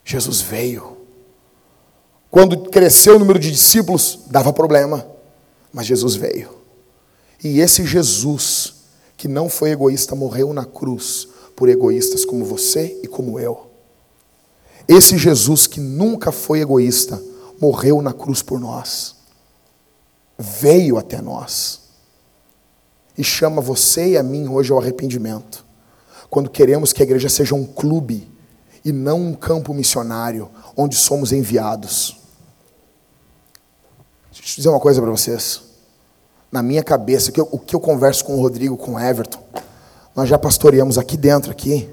[0.03, 0.97] Jesus veio.
[2.31, 5.07] Quando cresceu o número de discípulos, dava problema,
[5.71, 6.57] mas Jesus veio.
[7.43, 8.75] E esse Jesus,
[9.17, 13.71] que não foi egoísta, morreu na cruz por egoístas como você e como eu.
[14.87, 17.23] Esse Jesus que nunca foi egoísta,
[17.61, 19.17] morreu na cruz por nós.
[20.39, 21.81] Veio até nós.
[23.17, 25.69] E chama você e a mim hoje ao arrependimento
[26.31, 28.31] quando queremos que a igreja seja um clube
[28.85, 32.17] e não um campo missionário onde somos enviados.
[34.31, 35.63] Deixa eu dizer uma coisa para vocês.
[36.51, 39.43] Na minha cabeça, o que eu converso com o Rodrigo, com o Everton,
[40.17, 41.89] nós já pastoreamos aqui dentro, aqui,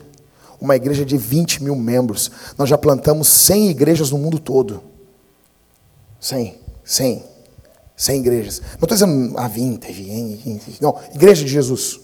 [0.59, 2.31] uma igreja de 20 mil membros.
[2.57, 4.81] Nós já plantamos 100 igrejas no mundo todo.
[6.19, 7.23] 100, 100,
[7.95, 8.61] 100 igrejas.
[8.61, 11.99] Não estou dizendo a 20, 20, 20, não, igreja de Jesus.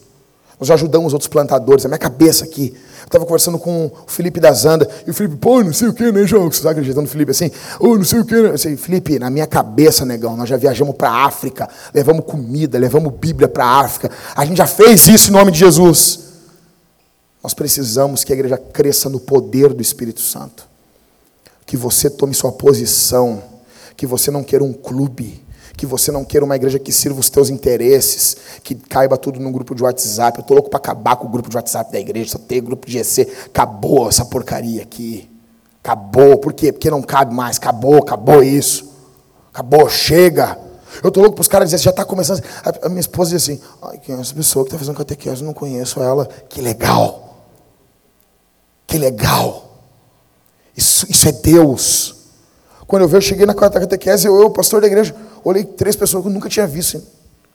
[0.61, 1.83] Nós ajudamos outros plantadores.
[1.85, 2.71] A minha cabeça aqui.
[2.99, 4.87] Eu estava conversando com o Felipe da Zanda.
[5.07, 6.51] E o Felipe, pô, não sei o que, né, João?
[6.51, 7.47] Você está acreditando no Felipe assim?
[7.79, 8.49] Ô, oh, não sei o que, né?
[8.51, 11.67] Eu sei, Felipe, na minha cabeça, negão, nós já viajamos para a África.
[11.91, 14.11] Levamos comida, levamos Bíblia para a África.
[14.35, 16.19] A gente já fez isso em nome de Jesus.
[17.41, 20.67] Nós precisamos que a igreja cresça no poder do Espírito Santo.
[21.65, 23.41] Que você tome sua posição.
[23.97, 25.43] Que você não queira um clube
[25.81, 29.51] que você não queira uma igreja que sirva os teus interesses, que caiba tudo num
[29.51, 30.37] grupo de WhatsApp.
[30.37, 32.85] Eu tô louco para acabar com o grupo de WhatsApp da igreja, só tem grupo
[32.85, 33.27] de GC.
[33.47, 35.27] Acabou essa porcaria aqui.
[35.83, 36.37] Acabou.
[36.37, 36.71] Por quê?
[36.71, 37.57] Porque não cabe mais.
[37.57, 38.93] Acabou, acabou isso.
[39.51, 40.55] Acabou, chega.
[41.03, 42.43] Eu tô louco para os caras dizerem, já está começando.
[42.83, 45.41] A minha esposa diz assim: Ai, quem é essa pessoa que está fazendo catequese?
[45.41, 46.29] Eu não conheço ela.
[46.47, 47.47] Que legal.
[48.85, 49.79] Que legal.
[50.77, 52.21] Isso, isso é Deus.
[52.85, 56.29] Quando eu eu cheguei na catequese, eu, eu, pastor da igreja, olhei três pessoas que
[56.29, 56.97] eu nunca tinha visto.
[56.97, 57.03] Hein?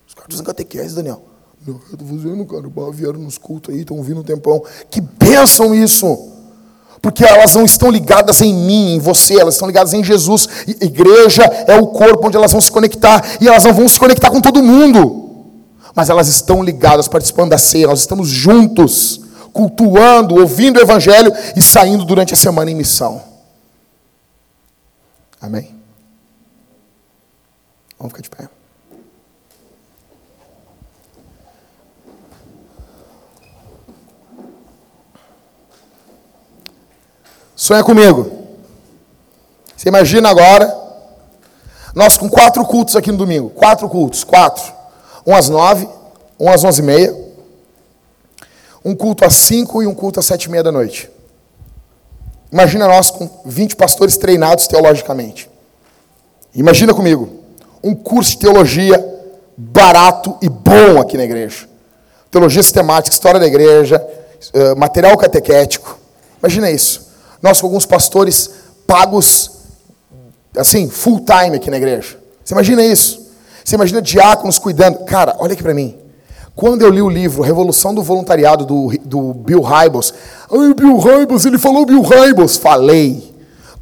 [0.07, 1.23] Os caras usam catequese, Daniel.
[1.67, 4.63] Não, eu estou fazendo, cara, vieram nos cultos aí, estão vindo um tempão.
[4.91, 6.33] Que bênção isso!
[7.03, 10.49] Porque elas não estão ligadas em mim, em você, elas estão ligadas em Jesus.
[10.81, 14.31] Igreja é o corpo onde elas vão se conectar, e elas não vão se conectar
[14.31, 15.25] com todo mundo.
[15.95, 19.21] mas elas estão ligadas, participando da ceia, nós estamos juntos,
[19.53, 23.23] cultuando, ouvindo o Evangelho e saindo durante a semana em missão.
[25.41, 25.76] Amém?
[27.99, 28.49] Vamos ficar de pé.
[37.55, 38.31] Sonha comigo.
[39.75, 40.73] Você imagina agora,
[41.95, 43.49] nós com quatro cultos aqui no domingo.
[43.51, 44.63] Quatro cultos, quatro.
[45.27, 45.89] Um às nove,
[46.39, 47.17] um às onze e meia.
[48.85, 51.11] Um culto às cinco e um culto às sete e meia da noite.
[52.53, 55.51] Imagina nós com 20 pastores treinados teologicamente.
[56.55, 57.46] Imagina comigo,
[57.87, 59.03] um curso de teologia
[59.57, 61.69] barato e bom aqui na igreja.
[62.31, 64.05] Teologia sistemática, história da igreja,
[64.53, 65.99] eh, material catequético.
[66.43, 67.07] Imagina isso.
[67.41, 68.51] Nós com alguns pastores
[68.87, 69.53] pagos,
[70.57, 72.19] assim, full time aqui na igreja.
[72.45, 73.31] Você imagina isso?
[73.65, 75.05] Você imagina diáconos cuidando.
[75.05, 75.97] Cara, olha aqui para mim.
[76.57, 80.13] Quando eu li o livro Revolução do Voluntariado do, do Bill Hybels,
[80.51, 82.57] ai, Bill Hybels, ele falou Bill Hybels.
[82.57, 83.36] Falei.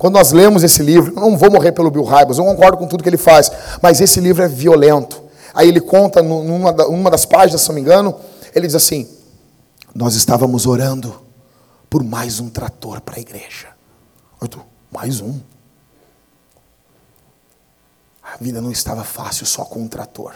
[0.05, 2.87] Quando nós lemos esse livro, eu não vou morrer pelo Bill Hybels, eu concordo com
[2.87, 3.51] tudo que ele faz,
[3.81, 5.23] mas esse livro é violento.
[5.55, 8.15] Aí ele conta, numa, numa das páginas, se não me engano,
[8.55, 9.09] ele diz assim:
[9.95, 11.23] Nós estávamos orando
[11.89, 13.69] por mais um trator para a igreja.
[14.43, 14.59] Eu tô,
[14.93, 15.41] mais um?
[18.23, 20.35] A vida não estava fácil só com um trator.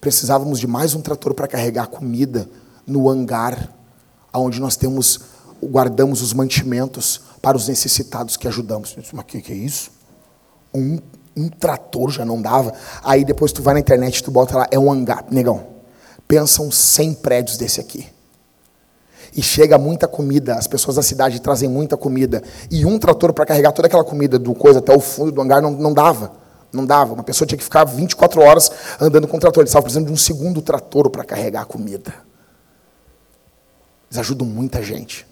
[0.00, 2.48] Precisávamos de mais um trator para carregar comida
[2.86, 3.68] no hangar,
[4.32, 5.22] onde nós temos,
[5.60, 8.96] guardamos os mantimentos para os necessitados que ajudamos.
[8.98, 9.92] Disse, Mas o que, que é isso?
[10.74, 10.98] Um,
[11.36, 12.72] um trator já não dava.
[13.04, 15.24] Aí depois tu vai na internet, tu bota lá, é um hangar.
[15.30, 15.64] Negão,
[16.26, 18.08] pensam 100 prédios desse aqui
[19.32, 23.46] e chega muita comida, as pessoas da cidade trazem muita comida, e um trator para
[23.46, 26.32] carregar toda aquela comida do coisa até o fundo do hangar não, não dava.
[26.72, 27.14] Não dava.
[27.14, 29.62] Uma pessoa tinha que ficar 24 horas andando com o trator.
[29.62, 32.12] Eles estavam precisando de um segundo trator para carregar a comida.
[34.10, 35.24] Eles ajudam muita gente.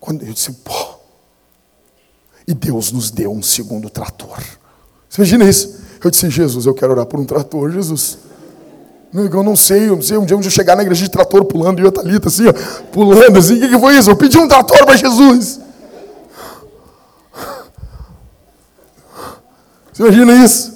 [0.00, 0.89] Quando eu disse, pô,
[2.50, 4.40] e Deus nos deu um segundo trator.
[5.08, 5.80] Você imagina isso?
[6.02, 8.18] Eu disse, Jesus, eu quero orar por um trator, Jesus.
[9.14, 10.18] Eu não sei, eu não sei.
[10.18, 12.52] Um dia eu chegar na igreja de trator pulando, e eu Thalita assim, ó,
[12.90, 13.54] pulando assim.
[13.54, 14.10] O que, que foi isso?
[14.10, 15.60] Eu pedi um trator para Jesus.
[19.92, 20.74] Você imagina isso?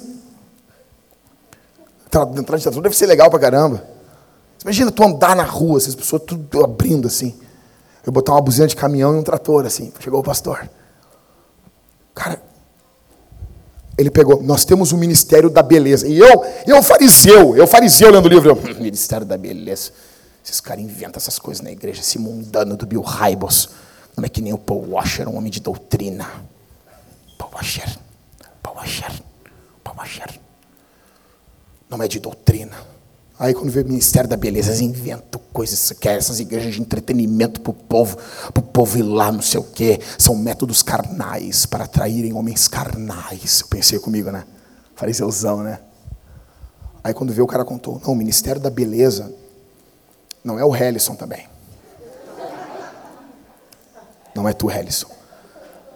[2.05, 3.83] Entrar de trator deve ser legal pra caramba.
[4.57, 7.37] Você imagina tu andar na rua, essas pessoas tudo abrindo assim.
[8.05, 9.91] Eu botar uma buzina de caminhão e um trator assim.
[9.99, 10.69] Chegou o pastor.
[12.15, 12.41] Cara,
[13.97, 16.07] ele pegou, nós temos o ministério da beleza.
[16.07, 18.49] E eu, eu fariseu, eu fariseu lendo o livro.
[18.49, 19.91] Eu, hum, ministério da beleza.
[20.43, 23.69] Esses caras inventam essas coisas na igreja, esse mundano do Bill Hybels.
[24.15, 26.27] Não é que nem o Paul Washer, um homem de doutrina.
[27.37, 27.97] Paul Washer,
[28.61, 29.11] Paul Washer,
[29.83, 30.39] Paul Washer.
[31.89, 32.94] Não é de doutrina.
[33.37, 37.59] Aí quando vê o Ministério da Beleza, eles inventam coisas, quer essas igrejas de entretenimento
[37.59, 38.17] para o povo,
[38.53, 39.99] para o povo ir lá, não sei o quê.
[40.17, 43.61] São métodos carnais para atraírem homens carnais.
[43.61, 44.45] Eu pensei comigo, né?
[44.95, 45.79] Fariseuzão, né?
[47.03, 49.33] Aí quando vê o cara contou, não, o Ministério da Beleza
[50.43, 51.47] não é o Hellison também.
[54.33, 55.07] Não é tu, Hellison.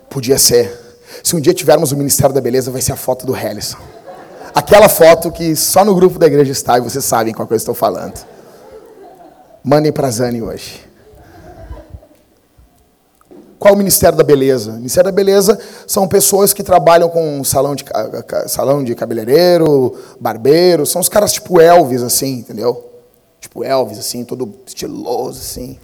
[0.10, 0.78] Podia ser.
[1.24, 3.78] Se um dia tivermos o Ministério da Beleza, vai ser a foto do Hellison.
[4.54, 7.72] Aquela foto que só no grupo da igreja está e vocês sabem qual coisa eu
[7.72, 8.20] estou falando.
[9.64, 10.88] Mandem para Zane hoje.
[13.60, 14.72] Qual o Ministério da Beleza?
[14.72, 17.84] O Ministério da Beleza são pessoas que trabalham com salão de,
[18.48, 22.89] salão de cabeleireiro, barbeiro, são os caras tipo Elvis, assim, entendeu?
[23.40, 25.80] Tipo Elvis, assim, todo estiloso, assim,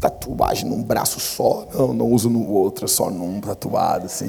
[0.00, 4.28] tatuagem num braço só, não, não uso no outro, só num tatuado, assim.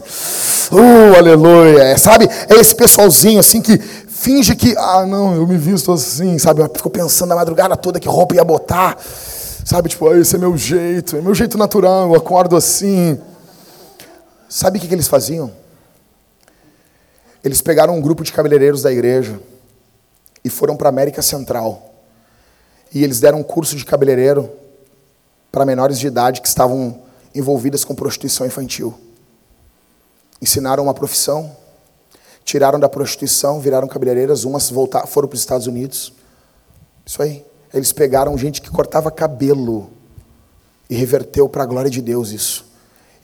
[0.69, 1.83] Uh, aleluia!
[1.83, 6.37] É, sabe, é esse pessoalzinho, assim, que finge que, ah, não, eu me visto assim,
[6.37, 6.61] sabe?
[6.75, 9.87] Ficou pensando a madrugada toda que roupa ia botar, sabe?
[9.87, 13.17] Tipo, ah, esse é meu jeito, é meu jeito natural, eu acordo assim.
[14.49, 15.49] Sabe o que, que eles faziam?
[17.41, 19.39] Eles pegaram um grupo de cabeleireiros da igreja
[20.43, 21.92] e foram para a América Central
[22.93, 24.49] e eles deram um curso de cabeleireiro
[25.51, 27.01] para menores de idade que estavam
[27.33, 28.93] envolvidas com prostituição infantil.
[30.41, 31.55] Ensinaram uma profissão,
[32.43, 36.13] tiraram da prostituição, viraram cabeleireiras, umas voltaram, foram para os Estados Unidos.
[37.05, 37.45] Isso aí.
[37.73, 39.89] Eles pegaram gente que cortava cabelo
[40.87, 42.65] e reverteu para a glória de Deus isso.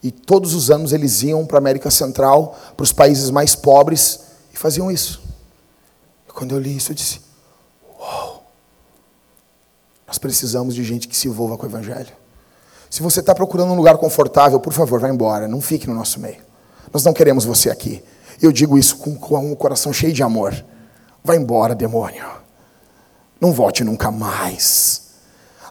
[0.02, 4.22] E todos os anos eles iam para a América Central, para os países mais pobres,
[4.52, 5.22] e faziam isso.
[6.28, 7.22] E quando eu li isso, eu disse:
[8.00, 8.39] Uau!
[10.10, 12.10] Nós precisamos de gente que se envolva com o Evangelho.
[12.90, 15.48] Se você está procurando um lugar confortável, por favor, vá embora.
[15.48, 16.40] Não fique no nosso meio.
[16.92, 18.04] Nós não queremos você aqui.
[18.42, 20.66] Eu digo isso com, um coração cheio de amor.
[21.24, 22.26] Vá embora, demônio.
[23.40, 25.10] Não volte nunca mais.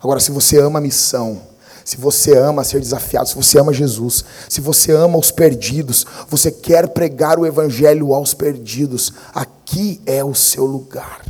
[0.00, 1.42] Agora, se você ama a missão,
[1.84, 6.52] se você ama ser desafiado, se você ama Jesus, se você ama os perdidos, você
[6.52, 11.22] quer pregar o evangelho aos perdidos, aqui é o seu lugar.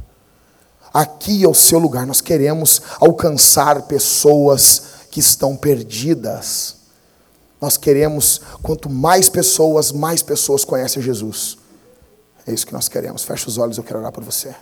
[0.99, 2.05] Aqui é o seu lugar.
[2.05, 4.83] Nós queremos alcançar pessoas
[5.13, 6.75] que estão perdidas.
[7.61, 11.57] Nós queremos, quanto mais pessoas, mais pessoas conhecem Jesus.
[12.45, 13.23] É isso que nós queremos.
[13.23, 14.53] Fecha os olhos, eu quero orar por você.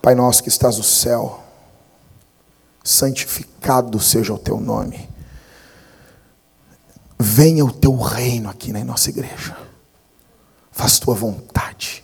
[0.00, 1.44] Pai nosso que estás no céu,
[2.82, 5.06] santificado seja o teu nome.
[7.18, 9.54] Venha o teu reino aqui na nossa igreja.
[10.72, 12.03] Faz tua vontade.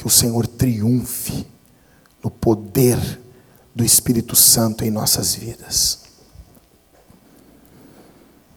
[0.00, 1.46] Que o Senhor triunfe
[2.24, 2.96] no poder
[3.74, 5.98] do Espírito Santo em nossas vidas.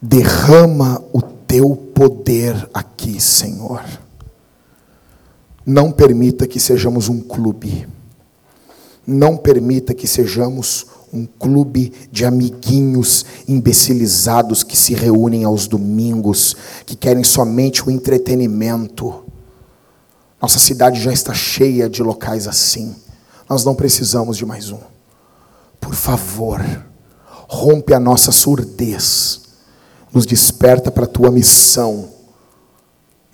[0.00, 3.84] Derrama o teu poder aqui, Senhor.
[5.66, 7.86] Não permita que sejamos um clube.
[9.06, 16.96] Não permita que sejamos um clube de amiguinhos imbecilizados que se reúnem aos domingos, que
[16.96, 19.23] querem somente o entretenimento.
[20.44, 22.94] Nossa cidade já está cheia de locais assim.
[23.48, 24.78] Nós não precisamos de mais um.
[25.80, 26.60] Por favor,
[27.48, 29.40] rompe a nossa surdez,
[30.12, 32.10] nos desperta para a tua missão,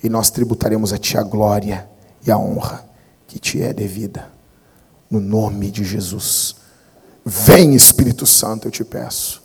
[0.01, 1.85] e nós tributaremos a ti a glória
[2.25, 2.89] e a honra
[3.27, 4.31] que te é devida.
[5.09, 6.55] No nome de Jesus.
[7.25, 9.43] Vem, Espírito Santo, eu te peço.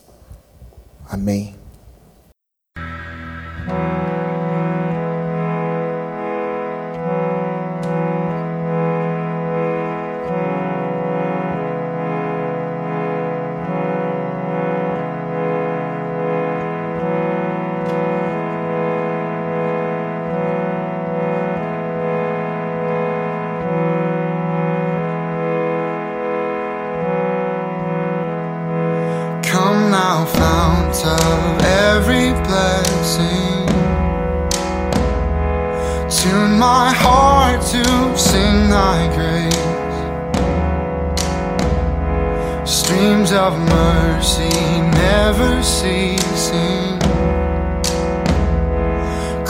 [1.11, 1.53] Amém.
[36.67, 37.85] My heart to
[38.31, 39.99] sing thy grace.
[42.79, 44.59] Streams of mercy
[45.07, 46.99] never ceasing.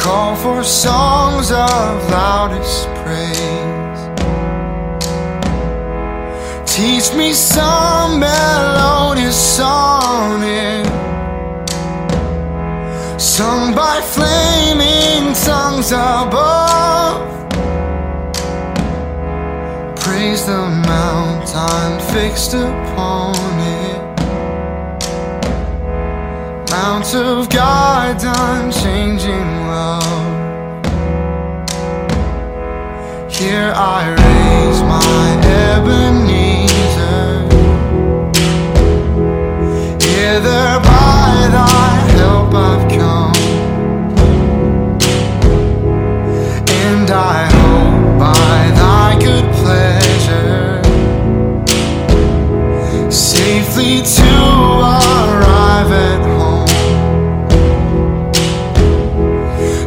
[0.02, 4.02] Call for songs of loudest praise.
[6.74, 10.86] Teach me some melodious sonnet
[13.18, 14.95] Sung by flaming
[15.46, 17.22] tongues above.
[20.00, 23.36] Praise the mountain fixed upon
[23.80, 24.02] it.
[26.72, 30.26] Mount of God, unchanging love.
[33.32, 35.26] Here I raise my
[35.68, 37.30] Ebenezer.
[40.00, 42.85] Hither by thy help I've
[53.76, 54.22] safely to
[54.80, 56.66] arrive at home.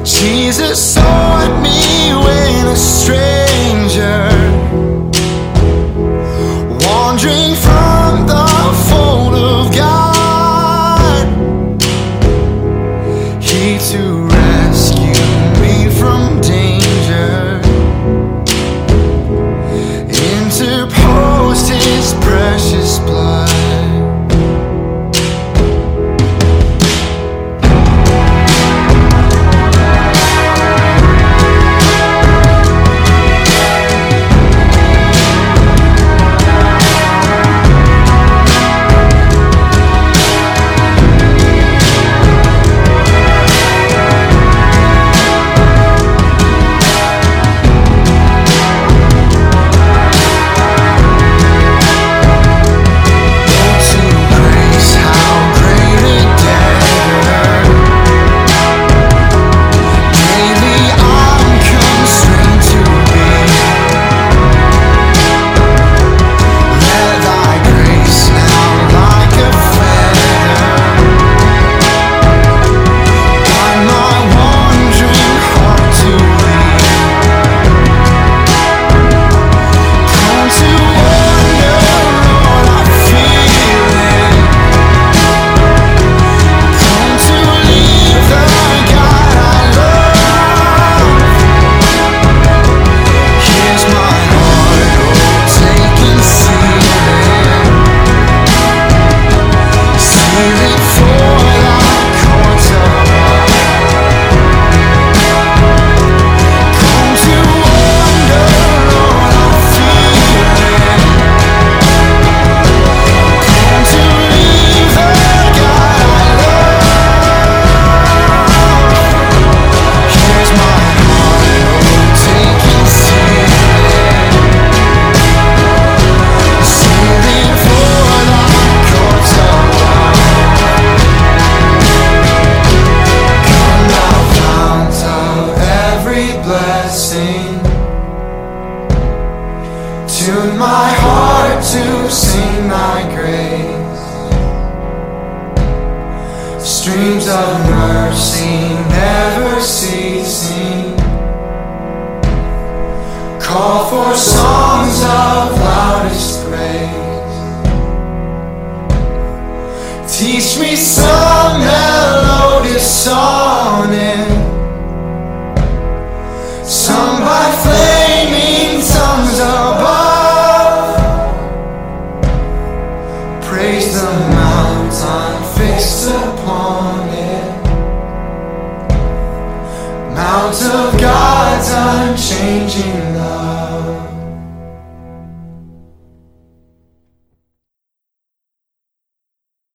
[0.03, 2.75] Jesus sought me when a